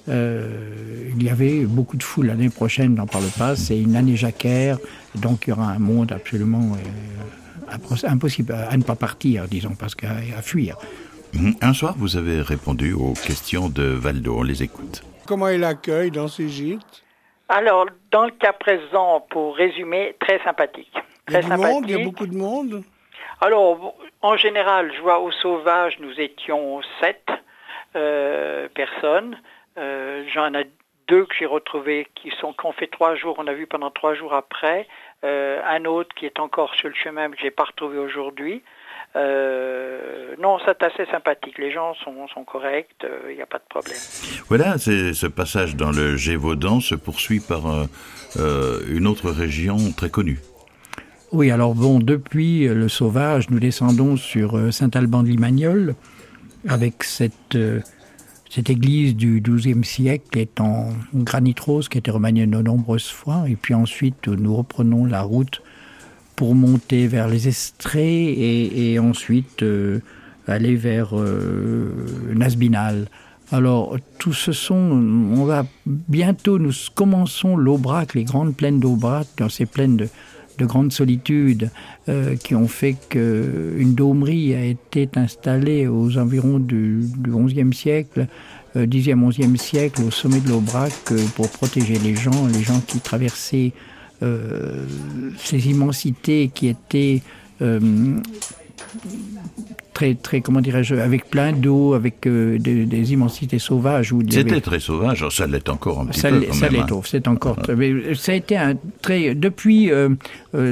Euh, 0.08 1.10
il 1.16 1.22
y 1.22 1.30
avait 1.30 1.60
beaucoup 1.64 1.96
de 1.96 2.02
foule 2.02 2.26
l'année 2.26 2.50
prochaine, 2.50 2.94
n'en 2.94 3.06
parle 3.06 3.30
pas. 3.38 3.56
C'est 3.56 3.80
une 3.80 3.96
année 3.96 4.16
jacquère, 4.16 4.78
donc 5.14 5.44
il 5.46 5.50
y 5.50 5.52
aura 5.52 5.70
un 5.70 5.78
monde 5.78 6.12
absolument 6.12 6.76
euh, 6.76 7.76
impossible 8.04 8.52
à 8.52 8.76
ne 8.76 8.82
pas 8.82 8.96
partir, 8.96 9.48
disons, 9.48 9.74
parce 9.78 9.94
qu'à 9.94 10.42
fuir. 10.42 10.76
Un 11.62 11.72
soir, 11.72 11.94
vous 11.98 12.16
avez 12.16 12.42
répondu 12.42 12.92
aux 12.92 13.14
questions 13.14 13.70
de 13.70 13.84
Valdo. 13.84 14.36
On 14.38 14.42
les 14.42 14.62
écoute. 14.62 15.02
Comment 15.24 15.48
est 15.48 15.56
l'accueil 15.56 16.10
dans 16.10 16.28
ces 16.28 16.48
gîtes 16.50 17.02
alors, 17.52 17.86
dans 18.10 18.24
le 18.24 18.30
cas 18.30 18.52
présent, 18.52 19.20
pour 19.28 19.54
résumer, 19.56 20.16
très 20.20 20.42
sympathique. 20.42 20.90
Il 21.28 21.34
y 21.34 21.36
a 21.36 21.40
très 21.40 21.50
sympathique. 21.50 21.74
monde, 21.74 21.84
il 21.86 21.98
y 21.98 22.00
a 22.00 22.04
beaucoup 22.04 22.26
de 22.26 22.34
monde 22.34 22.82
Alors, 23.42 23.94
en 24.22 24.36
général, 24.38 24.90
je 24.96 25.02
vois 25.02 25.18
au 25.18 25.30
sauvage, 25.30 25.98
nous 26.00 26.18
étions 26.18 26.80
sept 27.00 27.28
euh, 27.94 28.68
personnes. 28.74 29.38
Euh, 29.76 30.24
J'en 30.32 30.54
ai 30.54 30.66
deux 31.08 31.26
que 31.26 31.34
j'ai 31.38 31.46
retrouvés 31.46 32.08
qui 32.14 32.32
sont 32.40 32.54
qu'on 32.54 32.72
fait 32.72 32.86
trois 32.86 33.16
jours, 33.16 33.34
on 33.38 33.46
a 33.46 33.52
vu 33.52 33.66
pendant 33.66 33.90
trois 33.90 34.14
jours 34.14 34.32
après. 34.32 34.88
Euh, 35.24 35.60
un 35.66 35.84
autre 35.84 36.14
qui 36.14 36.24
est 36.24 36.40
encore 36.40 36.74
sur 36.74 36.88
le 36.88 36.94
chemin, 36.94 37.28
mais 37.28 37.36
que 37.36 37.42
j'ai 37.42 37.50
pas 37.50 37.64
retrouvé 37.64 37.98
aujourd'hui. 37.98 38.62
Euh, 39.14 40.34
non, 40.40 40.58
c'est 40.64 40.82
assez 40.82 41.04
sympathique. 41.10 41.58
Les 41.58 41.72
gens 41.72 41.94
sont, 42.02 42.26
sont 42.28 42.44
corrects, 42.44 42.88
il 43.02 43.06
euh, 43.06 43.34
n'y 43.34 43.42
a 43.42 43.46
pas 43.46 43.58
de 43.58 43.64
problème. 43.68 43.98
Voilà, 44.48 44.78
ce 44.78 45.26
passage 45.26 45.76
dans 45.76 45.90
le 45.90 46.16
Gévaudan 46.16 46.80
se 46.80 46.94
poursuit 46.94 47.40
par 47.40 47.62
euh, 48.38 48.80
une 48.88 49.06
autre 49.06 49.30
région 49.30 49.76
très 49.96 50.10
connue. 50.10 50.40
Oui, 51.32 51.50
alors 51.50 51.74
bon, 51.74 51.98
depuis 51.98 52.66
le 52.66 52.88
Sauvage, 52.88 53.48
nous 53.50 53.58
descendons 53.58 54.16
sur 54.16 54.72
Saint-Alban 54.72 55.22
de 55.22 55.28
Limagnol, 55.28 55.94
avec 56.68 57.04
cette, 57.04 57.56
cette 58.50 58.68
église 58.68 59.16
du 59.16 59.40
XIIe 59.40 59.82
siècle 59.82 60.26
qui 60.30 60.40
est 60.40 60.60
en 60.60 60.90
granit 61.14 61.54
rose, 61.58 61.88
qui 61.88 61.96
a 61.96 62.00
été 62.00 62.10
remaniée 62.10 62.46
de 62.46 62.60
nombreuses 62.60 63.10
fois, 63.10 63.44
et 63.48 63.56
puis 63.56 63.72
ensuite 63.72 64.28
nous 64.28 64.54
reprenons 64.54 65.06
la 65.06 65.22
route 65.22 65.61
pour 66.36 66.54
monter 66.54 67.06
vers 67.06 67.28
les 67.28 67.48
Estrées 67.48 68.92
et, 68.92 68.98
ensuite 68.98 69.62
euh, 69.62 70.00
aller 70.46 70.76
vers 70.76 71.10
euh, 71.12 71.90
Nasbinal. 72.34 73.08
Alors, 73.50 73.96
tout 74.18 74.32
ce 74.32 74.52
sont, 74.52 74.74
on 74.74 75.44
va 75.44 75.66
bientôt, 75.86 76.58
nous 76.58 76.72
commençons 76.94 77.56
l'Aubrac, 77.56 78.14
les 78.14 78.24
grandes 78.24 78.56
plaines 78.56 78.80
d'Aubrac, 78.80 79.26
dans 79.36 79.50
ces 79.50 79.66
plaines 79.66 79.98
de, 79.98 80.08
de 80.58 80.64
grande 80.64 80.90
solitude, 80.90 81.70
euh, 82.08 82.34
qui 82.36 82.54
ont 82.54 82.68
fait 82.68 82.96
qu'une 83.10 83.94
daumerie 83.94 84.54
a 84.54 84.64
été 84.64 85.08
installée 85.16 85.86
aux 85.86 86.16
environs 86.16 86.58
du, 86.58 87.00
XIe 87.28 87.74
siècle, 87.74 88.26
10e, 88.74 89.30
11e 89.30 89.56
siècle, 89.56 90.00
au 90.02 90.10
sommet 90.10 90.40
de 90.40 90.48
l'Aubrac, 90.48 91.12
pour 91.36 91.50
protéger 91.50 91.98
les 91.98 92.16
gens, 92.16 92.46
les 92.46 92.62
gens 92.62 92.80
qui 92.80 93.00
traversaient 93.00 93.72
euh, 94.22 94.84
ces 95.36 95.68
immensités 95.68 96.50
qui 96.54 96.68
étaient 96.68 97.22
euh, 97.60 97.80
très, 99.92 100.14
très, 100.14 100.40
comment 100.40 100.60
dirais-je, 100.60 100.94
avec 100.94 101.28
plein 101.28 101.52
d'eau, 101.52 101.94
avec 101.94 102.26
euh, 102.26 102.58
des, 102.58 103.12
immensités 103.12 103.58
sauvages. 103.58 104.14
C'était 104.30 104.60
très 104.60 104.80
sauvage, 104.80 105.26
ça 105.30 105.46
l'est 105.46 105.68
encore 105.68 106.00
un 106.00 106.06
petit 106.06 106.20
ça 106.20 106.30
peu. 106.30 106.52
ça 106.52 106.68
l'est, 106.68 106.80
hein. 106.80 107.00
c'est 107.04 107.26
encore. 107.26 107.56
ça 108.14 108.32
a 108.32 108.34
été 108.34 108.56
un 108.56 108.74
très. 109.00 109.34
Depuis, 109.34 109.90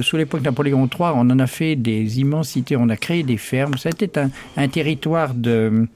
sous 0.02 0.16
l'époque 0.16 0.42
Napoléon 0.42 0.86
III, 0.86 1.10
on 1.14 1.30
en 1.30 1.38
a 1.38 1.46
fait 1.46 1.76
des 1.76 2.20
immensités, 2.20 2.76
on 2.76 2.88
a 2.88 2.96
créé 2.96 3.22
des 3.22 3.36
fermes. 3.36 3.76
Ça 3.78 3.88
a 3.88 3.90
été 3.90 4.20
un, 4.20 4.30
un 4.56 4.68
territoire 4.68 5.34
de 5.34 5.88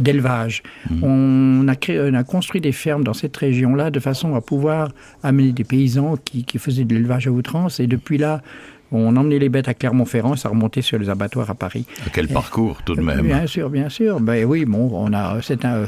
d'élevage. 0.00 0.62
Mhm. 0.90 1.04
On, 1.04 1.68
a 1.68 1.76
créé, 1.76 2.00
on 2.00 2.14
a 2.14 2.24
construit 2.24 2.60
des 2.60 2.72
fermes 2.72 3.04
dans 3.04 3.14
cette 3.14 3.36
région-là 3.36 3.90
de 3.90 4.00
façon 4.00 4.34
à 4.34 4.40
pouvoir 4.40 4.90
amener 5.22 5.52
des 5.52 5.64
paysans 5.64 6.16
qui, 6.24 6.44
qui 6.44 6.58
faisaient 6.58 6.84
de 6.84 6.94
l'élevage 6.94 7.26
à 7.28 7.30
outrance. 7.30 7.78
Et 7.78 7.86
depuis 7.86 8.18
là, 8.18 8.42
on 8.92 9.16
emmenait 9.16 9.38
les 9.38 9.48
bêtes 9.48 9.68
à 9.68 9.74
Clermont-Ferrand, 9.74 10.36
ça 10.36 10.48
remontait 10.48 10.82
sur 10.82 10.98
les 10.98 11.08
abattoirs 11.08 11.50
à 11.50 11.54
Paris. 11.54 11.84
Quel 12.12 12.28
parcours 12.28 12.82
tout 12.84 12.94
de 12.94 13.00
même. 13.00 13.22
Bien 13.22 13.46
sûr, 13.46 13.70
bien 13.70 13.88
sûr. 13.88 14.20
Ben 14.20 14.44
oui, 14.44 14.64
bon, 14.64 14.90
on 14.92 15.12
a, 15.12 15.38
c'est 15.42 15.64
un, 15.64 15.86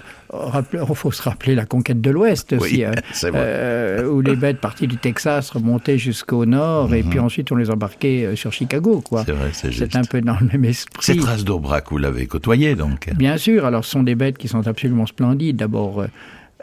il 0.73 0.95
faut 0.95 1.11
se 1.11 1.23
rappeler 1.23 1.55
la 1.55 1.67
conquête 1.67 2.01
de 2.01 2.11
l'Ouest 2.11 2.53
aussi, 2.53 2.85
hein. 2.85 2.93
euh, 3.25 4.07
où 4.09 4.21
les 4.21 4.37
bêtes 4.37 4.59
parties 4.59 4.87
du 4.87 4.97
Texas 4.97 5.51
remontaient 5.51 5.99
jusqu'au 5.99 6.47
nord 6.47 6.95
et 6.95 7.03
puis 7.03 7.19
mhm. 7.19 7.27
ensuite 7.27 7.53
on 7.53 7.57
les 7.57 7.71
embarquait 7.71 8.25
euh, 8.25 8.37
sur 8.37 8.53
Chicago, 8.53 9.03
quoi. 9.07 9.25
C'est 9.25 9.33
vrai, 9.33 9.51
c'est 9.53 9.73
juste. 9.73 9.93
C'est 9.93 9.99
un 9.99 10.05
peu 10.05 10.21
dans 10.21 10.37
le 10.41 10.47
même 10.47 10.65
esprit. 10.65 11.03
Ces 11.03 11.17
traces 11.17 11.45
d'Aubrac, 11.45 11.91
vous 11.91 11.99
l'avez 11.99 12.27
côtoyé 12.27 12.75
donc? 12.75 13.11
Bien 13.17 13.37
sûr. 13.37 13.65
Alors, 13.65 13.85
ce 13.85 13.91
sont 13.91 14.03
des 14.03 14.15
bêtes 14.15 14.39
qui 14.39 14.49
sont 14.49 14.67
absolument 14.67 15.07
splendides. 15.07 15.57
D'abord. 15.57 16.01
Euh, 16.01 16.07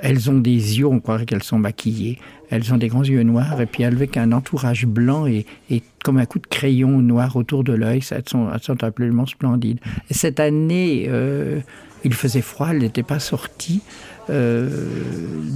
elles 0.01 0.29
ont 0.29 0.37
des 0.37 0.79
yeux, 0.79 0.85
on 0.85 0.99
croirait 0.99 1.25
qu'elles 1.25 1.43
sont 1.43 1.59
maquillées. 1.59 2.19
Elles 2.49 2.73
ont 2.73 2.77
des 2.77 2.87
grands 2.87 3.03
yeux 3.03 3.21
noirs 3.23 3.61
et 3.61 3.65
puis 3.65 3.83
avec 3.83 4.17
un 4.17 4.31
entourage 4.31 4.85
blanc 4.85 5.27
et, 5.27 5.45
comme 6.03 6.17
un 6.17 6.25
coup 6.25 6.39
de 6.39 6.47
crayon 6.47 6.99
noir 7.01 7.35
autour 7.35 7.63
de 7.63 7.73
l'œil. 7.73 8.01
Elles 8.11 8.23
sont, 8.27 8.47
absolument 8.47 9.25
splendides. 9.25 9.79
Et 10.09 10.13
cette 10.13 10.39
année, 10.39 11.05
euh, 11.09 11.59
il 12.03 12.13
faisait 12.13 12.41
froid, 12.41 12.69
elle 12.71 12.79
n'était 12.79 13.03
pas 13.03 13.19
sortie. 13.19 13.81
Euh, 14.29 14.69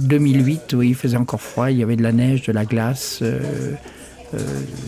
2008, 0.02 0.74
oui, 0.74 0.88
il 0.90 0.94
faisait 0.94 1.16
encore 1.16 1.40
froid, 1.40 1.70
il 1.70 1.78
y 1.78 1.82
avait 1.82 1.96
de 1.96 2.02
la 2.02 2.12
neige, 2.12 2.42
de 2.42 2.52
la 2.52 2.64
glace. 2.64 3.20
Euh, 3.22 3.72
euh 4.34 4.38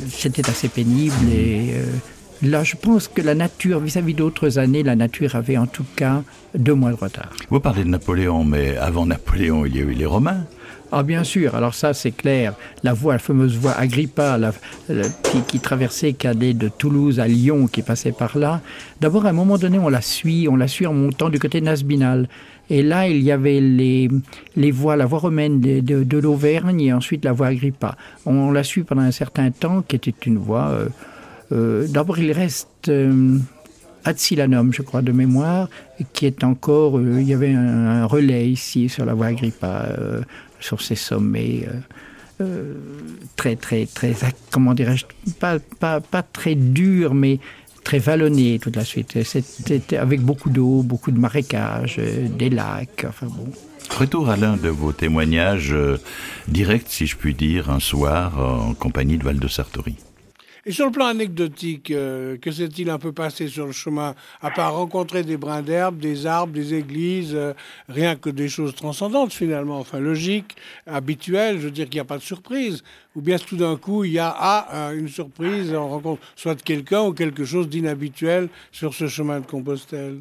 C'était 0.08 0.48
assez 0.48 0.68
pénible 0.68 1.14
et 1.32 1.74
Là, 2.42 2.64
je 2.64 2.76
pense 2.76 3.08
que 3.08 3.22
la 3.22 3.34
nature, 3.34 3.80
vis-à-vis 3.80 4.14
d'autres 4.14 4.58
années, 4.58 4.82
la 4.82 4.94
nature 4.94 5.34
avait 5.36 5.56
en 5.56 5.66
tout 5.66 5.86
cas 5.96 6.22
deux 6.54 6.74
mois 6.74 6.90
de 6.90 6.96
retard. 6.96 7.30
Vous 7.50 7.60
parlez 7.60 7.82
de 7.84 7.88
Napoléon, 7.88 8.44
mais 8.44 8.76
avant 8.76 9.06
Napoléon, 9.06 9.64
il 9.64 9.76
y 9.76 9.78
a 9.80 9.82
eu 9.82 9.92
les 9.92 10.06
Romains. 10.06 10.44
Ah 10.92 11.02
bien 11.02 11.24
sûr, 11.24 11.56
alors 11.56 11.74
ça 11.74 11.94
c'est 11.94 12.12
clair. 12.12 12.54
La 12.84 12.92
voie, 12.92 13.14
la 13.14 13.18
fameuse 13.18 13.56
voie 13.56 13.72
Agrippa, 13.72 14.38
la, 14.38 14.52
qui, 15.24 15.40
qui, 15.48 15.58
traversait 15.58 16.12
Cadet 16.12 16.54
de 16.54 16.68
Toulouse 16.68 17.18
à 17.18 17.26
Lyon, 17.26 17.66
qui 17.66 17.82
passait 17.82 18.12
par 18.12 18.38
là. 18.38 18.60
D'abord, 19.00 19.26
à 19.26 19.30
un 19.30 19.32
moment 19.32 19.58
donné, 19.58 19.78
on 19.78 19.88
la 19.88 20.00
suit, 20.00 20.46
on 20.48 20.56
la 20.56 20.68
suit 20.68 20.86
en 20.86 20.92
montant 20.92 21.28
du 21.28 21.40
côté 21.40 21.60
Nasbinal. 21.60 22.28
Et 22.70 22.82
là, 22.82 23.08
il 23.08 23.22
y 23.22 23.32
avait 23.32 23.60
les, 23.60 24.08
les 24.56 24.70
voies, 24.70 24.96
la 24.96 25.06
voie 25.06 25.18
romaine 25.18 25.60
de, 25.60 25.80
de, 25.80 26.18
l'Auvergne 26.18 26.80
et 26.80 26.92
ensuite 26.92 27.24
la 27.24 27.32
voie 27.32 27.48
Agrippa. 27.48 27.96
On 28.24 28.50
la 28.50 28.62
suit 28.62 28.82
pendant 28.82 29.02
un 29.02 29.12
certain 29.12 29.50
temps, 29.50 29.82
qui 29.82 29.96
était 29.96 30.14
une 30.26 30.38
voie... 30.38 30.68
Euh, 30.68 30.88
euh, 31.52 31.86
d'abord, 31.88 32.18
il 32.18 32.32
reste 32.32 32.88
euh, 32.88 33.38
je 34.06 34.82
crois, 34.82 35.02
de 35.02 35.12
mémoire, 35.12 35.68
qui 36.12 36.26
est 36.26 36.44
encore. 36.44 36.98
Euh, 36.98 37.20
il 37.20 37.28
y 37.28 37.34
avait 37.34 37.52
un, 37.52 38.06
relais 38.06 38.48
ici 38.48 38.88
sur 38.88 39.04
la 39.04 39.14
voie 39.14 39.26
Agrippa, 39.26 39.88
sur 40.60 40.80
ces 40.80 40.94
sommets. 40.94 41.68
très, 43.36 43.56
très, 43.56 43.86
très, 43.86 44.14
comment 44.50 44.74
dirais-je, 44.74 45.06
pas 45.38 46.22
très 46.32 46.54
dur, 46.54 47.14
mais 47.14 47.38
très 47.82 47.98
vallonné 47.98 48.58
toute 48.58 48.76
la 48.76 48.84
suite. 48.84 49.22
C'était 49.22 49.96
avec 49.96 50.20
beaucoup 50.20 50.50
d'eau, 50.50 50.82
beaucoup 50.82 51.10
de 51.10 51.18
marécages, 51.18 51.98
des 51.98 52.50
lacs, 52.50 53.06
enfin 53.08 53.26
bon. 53.26 53.48
Retour 53.88 54.28
à 54.30 54.36
l'un 54.36 54.56
de 54.56 54.68
vos 54.68 54.92
témoignages 54.92 55.74
directs, 56.48 56.88
si 56.88 57.06
je 57.06 57.16
puis 57.16 57.34
dire, 57.34 57.70
un 57.70 57.78
soir 57.78 58.38
en 58.38 58.74
compagnie 58.74 59.16
de 59.16 59.24
Val 59.24 59.38
de 59.38 59.48
Sartori. 59.48 59.94
Et 60.68 60.72
sur 60.72 60.86
le 60.86 60.90
plan 60.90 61.06
anecdotique, 61.06 61.92
euh, 61.92 62.36
que 62.38 62.50
s'est-il 62.50 62.90
un 62.90 62.98
peu 62.98 63.12
passé 63.12 63.46
sur 63.46 63.66
le 63.66 63.72
chemin, 63.72 64.16
à 64.42 64.50
part 64.50 64.74
rencontrer 64.74 65.22
des 65.22 65.36
brins 65.36 65.62
d'herbe, 65.62 65.98
des 65.98 66.26
arbres, 66.26 66.52
des 66.52 66.74
églises, 66.74 67.36
euh, 67.36 67.52
rien 67.88 68.16
que 68.16 68.30
des 68.30 68.48
choses 68.48 68.74
transcendantes 68.74 69.32
finalement, 69.32 69.78
enfin 69.78 70.00
logiques, 70.00 70.56
habituelles, 70.88 71.60
je 71.60 71.66
veux 71.66 71.70
dire 71.70 71.84
qu'il 71.84 71.98
n'y 71.98 72.00
a 72.00 72.04
pas 72.04 72.18
de 72.18 72.22
surprise, 72.22 72.82
ou 73.14 73.20
bien 73.20 73.38
tout 73.38 73.56
d'un 73.56 73.76
coup 73.76 74.02
il 74.02 74.14
y 74.14 74.18
a 74.18 74.34
ah, 74.36 74.90
une 74.92 75.06
surprise, 75.06 75.72
on 75.72 75.88
rencontre 75.88 76.22
soit 76.34 76.60
quelqu'un 76.60 77.02
ou 77.02 77.12
quelque 77.12 77.44
chose 77.44 77.68
d'inhabituel 77.68 78.48
sur 78.72 78.92
ce 78.92 79.06
chemin 79.06 79.38
de 79.38 79.46
Compostelle? 79.46 80.18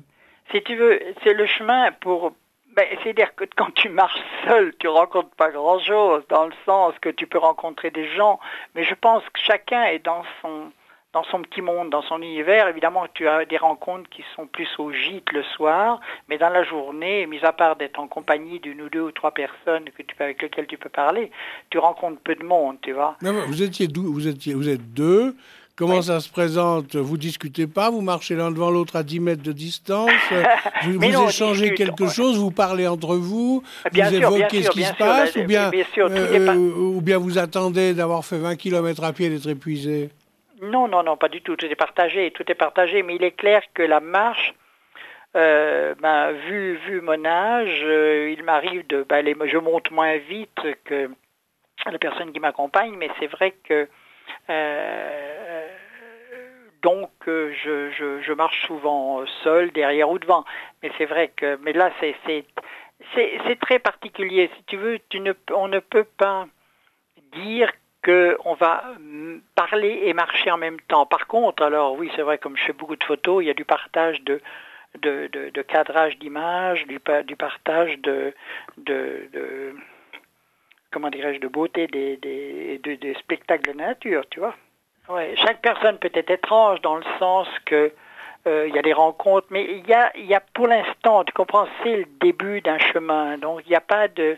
Si 0.51 0.61
tu 0.61 0.75
veux, 0.75 0.99
c'est 1.23 1.33
le 1.33 1.47
chemin 1.47 1.91
pour, 2.01 2.33
ben, 2.75 2.85
C'est-à-dire 3.03 3.33
que 3.35 3.45
quand 3.55 3.73
tu 3.73 3.89
marches 3.89 4.21
seul, 4.47 4.73
tu 4.79 4.87
rencontres 4.87 5.35
pas 5.37 5.49
grand-chose, 5.49 6.23
dans 6.29 6.45
le 6.45 6.53
sens 6.65 6.93
que 7.01 7.09
tu 7.09 7.27
peux 7.27 7.37
rencontrer 7.37 7.91
des 7.91 8.07
gens, 8.15 8.39
mais 8.73 8.83
je 8.83 8.93
pense 8.95 9.23
que 9.23 9.39
chacun 9.39 9.83
est 9.85 9.99
dans 9.99 10.23
son, 10.41 10.71
dans 11.13 11.23
son 11.23 11.41
petit 11.41 11.61
monde, 11.61 11.89
dans 11.89 12.01
son 12.01 12.21
univers. 12.21 12.67
Évidemment, 12.67 13.05
tu 13.13 13.27
as 13.27 13.45
des 13.45 13.55
rencontres 13.55 14.09
qui 14.09 14.23
sont 14.35 14.47
plus 14.47 14.67
au 14.77 14.91
gîte 14.91 15.31
le 15.31 15.43
soir, 15.43 16.01
mais 16.27 16.37
dans 16.37 16.49
la 16.49 16.63
journée, 16.63 17.25
mis 17.27 17.43
à 17.45 17.53
part 17.53 17.77
d'être 17.77 17.99
en 17.99 18.07
compagnie 18.07 18.59
d'une 18.59 18.81
ou 18.81 18.89
deux 18.89 19.01
ou 19.01 19.11
trois 19.11 19.31
personnes 19.31 19.85
que 19.97 20.03
tu, 20.03 20.13
avec 20.19 20.41
lesquelles 20.41 20.67
tu 20.67 20.77
peux 20.77 20.89
parler, 20.89 21.31
tu 21.69 21.77
rencontres 21.77 22.19
peu 22.21 22.35
de 22.35 22.43
monde, 22.43 22.77
tu 22.81 22.91
vois. 22.91 23.15
vous 23.21 23.63
étiez 23.63 23.87
vous 23.95 24.27
étiez, 24.27 24.53
vous 24.53 24.67
êtes 24.67 24.93
deux. 24.93 25.35
Comment 25.77 26.01
ça 26.01 26.21
se 26.21 26.29
présente 26.29 26.95
Vous 26.95 27.17
discutez 27.17 27.67
pas 27.67 27.89
Vous 27.89 27.99
marchez 27.99 28.35
l'un 28.35 28.49
devant 28.49 28.71
l'autre 28.71 28.95
à 28.95 29.03
10 29.03 29.19
mètres 29.19 29.43
de 29.43 29.51
distance 29.51 30.09
Vous, 30.83 31.03
échangez 31.03 31.73
quelque 31.73 32.07
chose 32.07 32.37
Vous 32.37 32.51
parlez 32.51 32.87
entre 32.87 33.15
vous 33.15 33.61
bien 33.91 34.09
Vous 34.09 34.15
évoquez 34.15 34.63
ce 34.63 34.69
qui 34.69 34.83
se 34.83 34.93
passe 34.93 35.35
ou, 35.35 35.43
bien, 35.43 35.71
euh, 35.97 36.55
ou 36.55 37.01
bien 37.01 37.17
vous 37.17 37.37
attendez 37.37 37.93
d'avoir 37.93 38.23
fait 38.23 38.37
20 38.37 38.55
km 38.55 39.03
à 39.03 39.11
pied 39.11 39.25
et 39.25 39.29
d'être 39.29 39.49
épuisé 39.49 40.11
Non, 40.61 40.87
non, 40.87 41.03
non, 41.03 41.17
pas 41.17 41.27
du 41.27 41.41
tout. 41.41 41.57
Tout 41.57 41.65
est 41.65 41.75
partagé, 41.75 42.31
tout 42.31 42.49
est 42.49 42.55
partagé. 42.55 43.03
Mais 43.03 43.15
il 43.15 43.23
est 43.25 43.35
clair 43.35 43.61
que 43.73 43.83
la 43.83 43.99
marche, 43.99 44.53
euh, 45.35 45.93
ben, 46.01 46.31
vu, 46.47 46.79
vu 46.87 47.01
mon 47.01 47.25
âge, 47.25 47.81
euh, 47.83 48.33
il 48.35 48.45
m'arrive 48.45 48.87
de... 48.87 49.03
Ben, 49.03 49.25
je 49.45 49.57
monte 49.57 49.91
moins 49.91 50.15
vite 50.19 50.61
que 50.85 51.09
la 51.85 51.99
personne 51.99 52.31
qui 52.31 52.39
m'accompagne, 52.39 52.95
mais 52.97 53.09
c'est 53.19 53.27
vrai 53.27 53.53
que 53.67 53.89
euh, 54.49 55.44
donc 56.85 57.09
euh, 57.27 57.51
je, 57.63 58.33
marche 58.33 58.67
souvent 58.67 59.25
seul, 59.43 59.71
derrière 59.71 60.07
ou 60.07 60.19
devant. 60.19 60.45
Mais 60.83 60.91
c'est 60.99 61.05
vrai 61.05 61.31
que, 61.35 61.57
mais 61.63 61.73
là 61.73 61.91
c'est 61.99 63.59
très 63.59 63.79
particulier. 63.79 64.51
Si 64.55 64.63
tu 64.65 64.77
veux, 64.77 64.99
tu 65.09 65.19
ne, 65.19 65.33
on 65.51 65.67
ne 65.67 65.79
peut 65.79 66.03
pas 66.03 66.47
dire 67.33 67.71
qu'on 68.03 68.53
va 68.53 68.83
parler 69.55 70.03
et 70.03 70.13
marcher 70.13 70.51
en 70.51 70.57
même 70.57 70.79
temps. 70.81 71.07
Par 71.07 71.25
contre, 71.25 71.63
alors 71.63 71.93
oui, 71.93 72.11
c'est 72.15 72.21
vrai, 72.21 72.37
comme 72.37 72.55
je 72.55 72.65
fais 72.65 72.73
beaucoup 72.73 72.95
de 72.95 73.03
photos, 73.03 73.43
il 73.43 73.47
y 73.47 73.49
a 73.49 73.55
du 73.55 73.65
partage 73.65 74.21
de, 74.21 74.39
de, 75.01 75.61
cadrage 75.63 76.19
d'images, 76.19 76.85
du, 76.85 76.99
du 77.25 77.35
partage 77.35 77.97
de, 78.01 78.31
de, 78.77 79.27
de 79.33 79.75
comment 80.91 81.09
dirais-je, 81.09 81.39
de 81.39 81.47
beauté 81.47 81.87
des, 81.87 82.17
des, 82.17 83.13
spectacles 83.15 83.71
de 83.71 83.77
nature, 83.77 84.23
tu 84.29 84.39
vois. 84.39 84.55
Ouais, 85.09 85.35
chaque 85.37 85.61
personne 85.61 85.97
peut 85.99 86.11
être 86.13 86.31
étrange 86.31 86.81
dans 86.81 86.95
le 86.95 87.05
sens 87.19 87.47
que 87.65 87.91
il 88.47 88.75
y 88.75 88.77
a 88.77 88.83
des 88.83 88.93
rencontres, 88.93 89.47
mais 89.49 89.63
il 89.63 89.87
y 89.87 89.93
a, 89.93 90.15
y 90.15 90.35
a 90.35 90.39
pour 90.39 90.67
l'instant, 90.67 91.23
tu 91.23 91.33
comprends, 91.33 91.67
c'est 91.81 91.97
le 91.97 92.05
début 92.21 92.61
d'un 92.61 92.77
chemin, 92.77 93.39
donc 93.39 93.61
il 93.65 93.69
n'y 93.69 93.75
a 93.75 93.81
pas 93.81 94.07
de, 94.07 94.37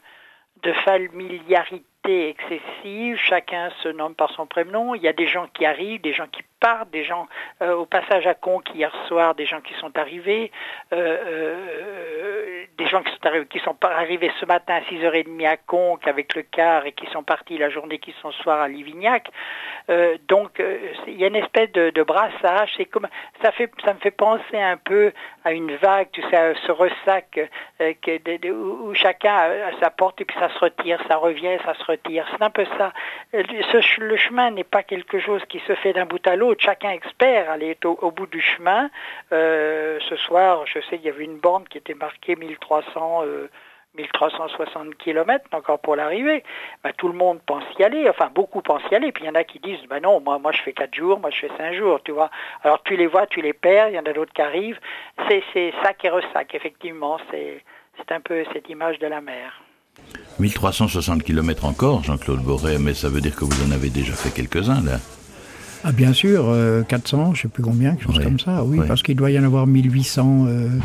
de 0.64 0.74
familiarité 0.74 2.30
excessive, 2.30 3.18
chacun 3.18 3.70
se 3.84 3.90
nomme 3.90 4.16
par 4.16 4.32
son 4.32 4.46
prénom, 4.46 4.96
il 4.96 5.02
y 5.02 5.08
a 5.08 5.14
des 5.14 5.28
gens 5.28 5.48
qui 5.54 5.66
arrivent, 5.66 6.02
des 6.02 6.14
gens 6.14 6.28
qui 6.28 6.42
partent, 6.60 6.90
des 6.92 7.04
gens 7.04 7.28
euh, 7.62 7.76
au 7.76 7.86
passage 7.86 8.26
à 8.28 8.34
Conques 8.34 8.74
hier 8.74 8.92
soir, 9.08 9.36
des 9.36 9.46
gens 9.46 9.62
qui 9.62 9.74
sont 9.76 9.98
arrivés, 9.98 10.52
euh, 10.94 11.18
euh, 11.26 12.66
des 12.78 12.88
gens 12.88 13.02
qui 13.04 13.12
sont 13.12 13.26
arrivés, 13.26 13.46
qui 13.48 13.60
sont 13.60 13.76
arrivés 13.82 14.32
ce 14.40 14.46
matin 14.46 14.76
à 14.76 14.82
6h30 14.82 15.48
à 15.48 15.58
Conques 15.58 16.08
avec 16.08 16.36
le 16.36 16.44
car 16.44 16.86
et 16.86 16.92
qui 16.92 17.08
sont 17.08 17.24
partis 17.24 17.58
la 17.58 17.70
journée 17.70 18.00
qui 18.00 18.14
sont 18.22 18.32
soir 18.32 18.62
à 18.62 18.68
Livignac. 18.68 19.30
donc 20.28 20.62
il 21.08 21.16
y 21.16 21.24
a 21.24 21.28
une 21.28 21.36
espèce 21.36 21.72
de, 21.72 22.04
brassage, 22.04 22.78
ça 23.42 23.94
me 23.94 24.00
fait 24.00 24.12
penser 24.12 24.60
un 24.60 24.78
peu 24.78 25.12
à 25.44 25.52
une 25.52 25.76
vague, 25.76 26.10
tu 26.12 26.22
sais, 26.30 26.54
ce 26.66 26.72
ressac 26.72 27.40
où, 27.80 28.94
chacun 28.94 29.36
a 29.36 29.80
sa 29.80 29.90
porte 29.90 30.22
et 30.22 30.26
puis 30.26 30.38
ça 30.40 30.50
se 30.50 30.60
retire, 30.60 31.00
ça 31.08 31.18
revient, 31.18 31.58
ça 31.66 31.74
se 31.74 31.84
retire. 31.84 32.26
C'est 32.32 32.42
un 32.42 32.50
peu 32.50 32.66
ça. 32.78 32.94
le 33.34 34.18
chemin 34.18 34.52
n'est 34.52 34.64
pas 34.64 34.84
quelque 34.84 35.20
chose 35.20 35.42
qui 35.50 35.60
se 35.68 35.76
fait 35.76 35.94
d'un 35.94 36.06
bout 36.06 36.26
à 36.28 36.36
l'autre 36.36 36.47
chacun 36.58 36.92
expert 36.92 37.50
aller 37.50 37.78
au, 37.84 38.12
bout 38.12 38.28
du 38.28 38.42
chemin. 38.42 38.90
Euh, 39.32 40.00
ce 40.10 40.16
soir, 40.16 40.66
je 40.66 40.80
sais 40.82 40.98
qu'il 40.98 41.06
y 41.06 41.10
avait 41.10 41.26
une 41.26 41.38
borne 41.38 41.66
qui 41.68 41.78
était 41.78 41.94
marquée 41.94 42.36
1300, 42.36 43.24
1360 43.98 44.96
km 44.98 45.46
encore 45.52 45.80
pour 45.80 45.96
l'arrivée. 45.96 46.44
Ben, 46.84 46.92
tout 46.98 47.08
le 47.08 47.14
monde 47.14 47.40
pense 47.46 47.64
y 47.80 47.84
aller, 47.84 48.10
enfin 48.10 48.30
beaucoup 48.34 48.62
pensent 48.62 48.84
y 48.92 48.96
aller, 48.96 49.12
puis 49.12 49.24
il 49.24 49.28
y 49.28 49.30
en 49.30 49.36
a 49.36 49.44
qui 49.44 49.60
disent, 49.60 49.86
ben 49.90 50.02
non, 50.02 50.20
moi, 50.20 50.40
moi 50.40 50.52
je 50.52 50.62
fais 50.62 50.74
4 50.74 50.94
jours, 50.94 51.20
moi 51.20 51.30
je 51.32 51.40
fais 51.40 51.52
5 51.58 51.74
jours, 51.74 52.02
tu 52.04 52.12
vois. 52.12 52.30
Alors 52.64 52.82
tu 52.84 52.96
les 52.96 53.08
vois, 53.08 53.28
tu 53.28 53.42
les 53.42 53.54
perds, 53.54 53.90
il 53.90 53.96
y 53.96 54.00
en 54.00 54.06
a 54.06 54.14
d'autres 54.14 54.34
qui 54.34 54.42
arrivent. 54.42 54.80
C'est 55.28 55.74
sac 55.84 56.04
et 56.06 56.10
ressac, 56.10 56.54
effectivement, 56.54 57.18
c'est 57.32 58.12
un 58.12 58.22
peu 58.22 58.46
cette 58.54 58.70
image 58.70 59.00
de 59.00 59.08
la 59.08 59.22
mer. 59.22 59.62
1360 60.40 61.24
km 61.24 61.66
encore, 61.66 62.04
Jean-Claude 62.04 62.42
Boré, 62.42 62.78
mais 62.78 62.94
ça 62.94 63.10
veut 63.10 63.22
dire 63.22 63.36
que 63.36 63.44
vous 63.44 63.68
en 63.68 63.72
avez 63.72 63.90
déjà 63.90 64.14
fait 64.14 64.30
quelques-uns 64.30 64.84
là 64.86 64.98
ah, 65.84 65.92
bien 65.92 66.14
sûr, 66.14 66.54
400, 66.88 67.20
euh, 67.20 67.26
je 67.26 67.30
ne 67.30 67.36
sais 67.36 67.48
plus 67.48 67.64
combien, 67.64 67.96
quelque 67.96 68.14
chose 68.14 68.24
comme 68.24 68.40
ça, 68.40 68.64
oui, 68.64 68.80
parce 68.88 69.04
qu'il 69.04 69.16
doit 69.16 69.32
y 69.32 69.40
en 69.40 69.44
avoir 69.44 69.68
1800 69.68 70.46
euh, 70.48 70.70
mm. 70.70 70.82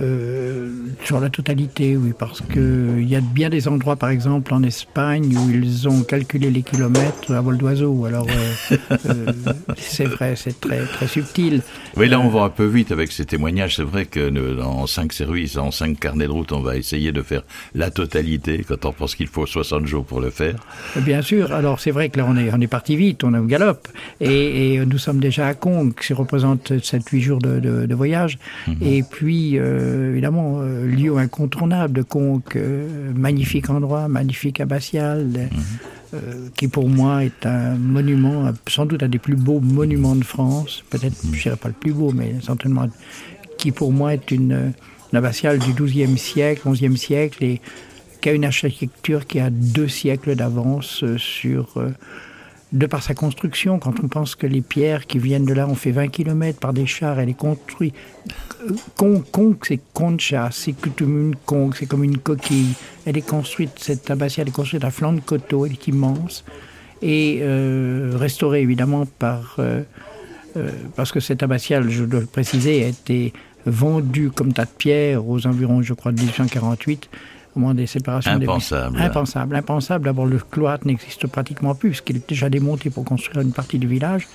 euh, 0.00 0.68
sur 1.04 1.20
la 1.20 1.28
totalité, 1.28 1.96
oui, 1.96 2.12
parce 2.18 2.40
qu'il 2.40 3.06
y 3.06 3.16
a 3.16 3.20
bien 3.20 3.50
des 3.50 3.68
endroits, 3.68 3.96
par 3.96 4.10
exemple, 4.10 4.54
en 4.54 4.62
Espagne, 4.62 5.36
où 5.36 5.50
ils 5.50 5.88
ont 5.88 6.02
calculé 6.02 6.50
les 6.50 6.62
kilomètres 6.62 7.32
à 7.32 7.40
vol 7.40 7.58
d'oiseau. 7.58 8.04
Alors, 8.06 8.26
c'est 9.76 10.06
vrai, 10.06 10.34
c'est 10.36 10.58
très, 10.58 10.84
très 10.86 11.06
subtil. 11.06 11.62
Oui, 11.96 12.08
là, 12.08 12.18
on 12.20 12.28
va 12.28 12.42
un 12.42 12.50
peu 12.50 12.66
vite 12.66 12.92
avec 12.92 13.12
ces 13.12 13.26
témoignages. 13.26 13.76
C'est 13.76 13.82
vrai 13.82 14.06
que 14.06 14.30
dans 14.30 14.86
5 14.86 15.12
services, 15.12 15.56
en 15.58 15.70
5 15.70 15.98
carnets 15.98 16.26
de 16.26 16.32
route, 16.32 16.52
on 16.52 16.60
va 16.60 16.76
essayer 16.76 17.12
de 17.12 17.22
faire 17.22 17.42
la 17.74 17.90
totalité, 17.90 18.64
quand 18.66 18.84
on 18.86 18.92
pense 18.92 19.14
qu'il 19.14 19.26
faut 19.26 19.46
60 19.46 19.86
jours 19.86 20.04
pour 20.04 20.20
le 20.20 20.30
faire. 20.30 20.56
Bien 20.96 21.22
sûr, 21.22 21.52
alors 21.52 21.80
c'est 21.80 21.90
vrai 21.90 22.08
que 22.08 22.18
là, 22.18 22.26
on 22.28 22.36
est, 22.36 22.50
on 22.52 22.60
est 22.60 22.66
parti 22.66 22.96
vite, 22.96 23.22
on 23.24 23.34
est 23.34 23.38
au 23.38 23.44
galop. 23.44 23.78
Et 24.20 24.29
et, 24.30 24.84
nous 24.84 24.98
sommes 24.98 25.20
déjà 25.20 25.48
à 25.48 25.54
Conques, 25.54 26.00
qui 26.06 26.12
représente 26.12 26.72
7-8 26.72 27.20
jours 27.20 27.38
de, 27.38 27.94
voyage. 27.94 28.38
Mhm. 28.66 28.76
Et 28.82 29.02
puis, 29.02 29.58
euh, 29.58 30.12
évidemment, 30.12 30.60
euh, 30.60 30.86
lieu 30.86 31.16
incontournable 31.16 31.94
de 31.94 32.02
Conques, 32.02 32.56
euh, 32.56 33.12
magnifique 33.14 33.70
endroit, 33.70 34.08
magnifique 34.08 34.60
abbatial, 34.60 35.26
mhm. 36.12 36.50
qui 36.56 36.68
pour 36.68 36.88
moi 36.88 37.24
est 37.24 37.46
un 37.46 37.74
monument, 37.76 38.52
sans 38.68 38.86
doute 38.86 39.02
un 39.02 39.08
des 39.08 39.18
plus 39.18 39.36
beaux 39.36 39.60
monuments 39.60 40.16
de 40.16 40.24
France. 40.24 40.84
Peut-être, 40.90 41.24
mhm. 41.24 41.32
je 41.32 41.36
ne 41.36 41.42
dirais 41.42 41.56
pas 41.56 41.68
le 41.68 41.74
plus 41.74 41.92
beau, 41.92 42.12
mais 42.12 42.34
certainement, 42.42 42.88
qui 43.58 43.72
pour 43.72 43.92
moi 43.92 44.14
est 44.14 44.30
une, 44.30 44.72
abbatiale 45.12 45.58
du 45.58 45.72
XIIe 45.72 46.16
siècle, 46.16 46.68
XIe 46.70 46.96
siècle, 46.96 47.42
et 47.42 47.60
qui 48.20 48.28
a 48.28 48.32
une 48.32 48.44
architecture 48.44 49.26
qui 49.26 49.40
a 49.40 49.50
deux 49.50 49.88
siècles 49.88 50.36
d'avance 50.36 51.04
sur 51.16 51.74
de 52.72 52.86
par 52.86 53.02
sa 53.02 53.14
construction, 53.14 53.78
quand 53.78 53.94
on 54.02 54.08
pense 54.08 54.36
que 54.36 54.46
les 54.46 54.60
pierres 54.60 55.06
qui 55.06 55.18
viennent 55.18 55.44
de 55.44 55.52
là 55.52 55.66
ont 55.66 55.74
fait 55.74 55.90
20 55.90 56.08
km 56.08 56.58
par 56.58 56.72
des 56.72 56.86
chars, 56.86 57.18
elle 57.18 57.28
est 57.28 57.34
construite. 57.34 57.94
Con, 58.96 59.24
c'est 59.66 59.80
concha, 59.92 60.50
c'est 60.52 60.72
comme 60.72 61.28
une 61.30 61.36
conque, 61.36 61.76
c'est 61.76 61.86
comme 61.86 62.04
une 62.04 62.18
coquille. 62.18 62.74
Elle 63.06 63.16
est 63.16 63.26
construite, 63.26 63.72
cette 63.78 64.10
abbatiale 64.10 64.48
est 64.48 64.52
construite 64.52 64.84
à 64.84 64.90
flanc 64.90 65.12
de 65.12 65.20
coteau, 65.20 65.66
elle 65.66 65.72
est 65.72 65.88
immense. 65.88 66.44
Et 67.02 67.38
euh, 67.42 68.12
restaurée 68.16 68.60
évidemment 68.60 69.06
par. 69.18 69.56
Euh, 69.58 69.82
euh, 70.56 70.70
parce 70.96 71.12
que 71.12 71.20
cette 71.20 71.42
abbatiale, 71.42 71.88
je 71.90 72.04
dois 72.04 72.20
le 72.20 72.26
préciser, 72.26 72.84
a 72.84 72.88
été 72.88 73.32
vendue 73.66 74.30
comme 74.30 74.52
tas 74.52 74.64
de 74.64 74.70
pierres 74.70 75.26
aux 75.26 75.46
environs, 75.46 75.82
je 75.82 75.94
crois, 75.94 76.12
de 76.12 76.20
1848 76.20 77.08
des 77.74 77.86
séparations 77.86 78.32
impensable. 78.32 78.96
Des... 78.96 79.02
Impensable. 79.02 79.56
Impensable. 79.56 80.04
D'abord, 80.04 80.26
le 80.26 80.38
cloître 80.38 80.86
n'existe 80.86 81.26
pratiquement 81.26 81.74
plus, 81.74 81.90
puisqu'il 81.90 82.16
est 82.16 82.28
déjà 82.28 82.48
démonté 82.48 82.90
pour 82.90 83.04
construire 83.04 83.40
une 83.40 83.52
partie 83.52 83.78
du 83.78 83.86
village. 83.86 84.26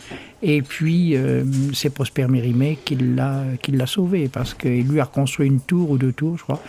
Et 0.41 0.61
puis, 0.61 1.15
euh, 1.15 1.43
c'est 1.73 1.89
Prosper 1.89 2.27
Mérimée 2.27 2.77
qui 2.83 2.95
l'a 2.95 3.87
sauvé, 3.87 4.29
parce 4.29 4.53
qu'il 4.53 4.87
lui 4.87 4.99
a 4.99 5.05
reconstruit 5.05 5.47
une 5.47 5.59
tour 5.59 5.91
ou 5.91 5.97
deux 5.97 6.13
tours, 6.13 6.37
je 6.37 6.43
crois, 6.43 6.61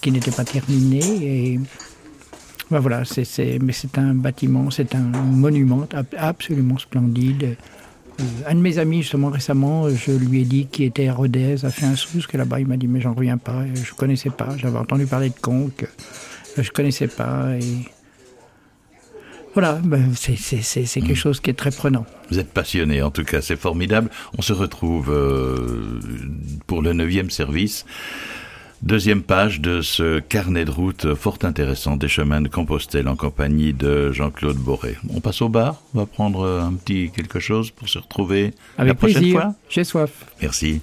qui 0.00 0.10
n'était 0.12 0.30
pas 0.30 0.44
terminée. 0.44 1.00
Et 1.22 1.60
ben 2.70 2.80
voilà, 2.80 3.04
c'est 3.04 3.58
mais 3.60 3.72
c'est 3.72 3.98
un 3.98 4.14
bâtiment, 4.14 4.70
c'est 4.70 4.94
un 4.94 5.00
monument 5.00 5.86
absolument 6.16 6.78
splendide. 6.78 7.56
Euh, 8.20 8.24
un 8.46 8.54
de 8.54 8.60
mes 8.60 8.78
amis, 8.78 9.02
justement, 9.02 9.30
récemment, 9.30 9.88
je 9.88 10.12
lui 10.12 10.42
ai 10.42 10.44
dit 10.44 10.66
qu'il 10.66 10.84
était 10.84 11.08
à 11.08 11.14
Rodez, 11.14 11.64
a 11.64 11.70
fait 11.70 11.86
un 11.86 11.96
sous, 11.96 12.20
que 12.28 12.36
là-bas, 12.36 12.60
il 12.60 12.66
m'a 12.66 12.76
dit, 12.76 12.88
mais 12.88 13.00
j'en 13.00 13.14
reviens 13.14 13.38
pas, 13.38 13.64
je 13.74 13.80
ne 13.80 13.96
connaissais 13.96 14.30
pas, 14.30 14.56
j'avais 14.56 14.78
entendu 14.78 15.06
parler 15.06 15.30
de 15.30 15.34
Conques, 15.40 15.86
je 16.56 16.70
connaissais 16.70 17.08
pas, 17.08 17.48
voilà, 19.54 19.80
ben, 19.84 20.12
c'est 20.14 20.86
quelque 20.86 21.14
chose 21.14 21.40
qui 21.40 21.50
est 21.50 21.54
très 21.54 21.70
prenant. 21.70 22.06
Vous 22.30 22.38
êtes 22.38 22.50
passionné, 22.52 23.02
en 23.02 23.10
tout 23.10 23.24
cas, 23.24 23.42
c'est 23.42 23.56
formidable. 23.56 24.08
On 24.38 24.42
se 24.42 24.54
retrouve 24.54 25.10
euh, 25.10 26.00
pour 26.66 26.80
le 26.80 26.94
neuvième 26.94 27.28
service. 27.28 27.84
Deuxième 28.82 29.22
page 29.22 29.60
de 29.60 29.80
ce 29.80 30.18
carnet 30.18 30.64
de 30.64 30.70
route 30.70 31.14
fort 31.14 31.38
intéressant 31.42 31.96
des 31.96 32.08
chemins 32.08 32.40
de 32.40 32.48
Compostelle 32.48 33.06
en 33.06 33.14
compagnie 33.14 33.72
de 33.72 34.10
Jean-Claude 34.10 34.56
Boré. 34.56 34.96
On 35.14 35.20
passe 35.20 35.40
au 35.40 35.48
bar, 35.48 35.80
on 35.94 36.00
va 36.00 36.06
prendre 36.06 36.44
un 36.48 36.72
petit 36.74 37.10
quelque 37.14 37.38
chose 37.38 37.70
pour 37.70 37.88
se 37.88 37.98
retrouver 38.00 38.52
Avec 38.76 38.88
la 38.88 38.94
prochaine 38.96 39.20
plaisir. 39.22 39.40
fois. 39.40 39.54
J'ai 39.68 39.84
soif. 39.84 40.10
Merci. 40.40 40.80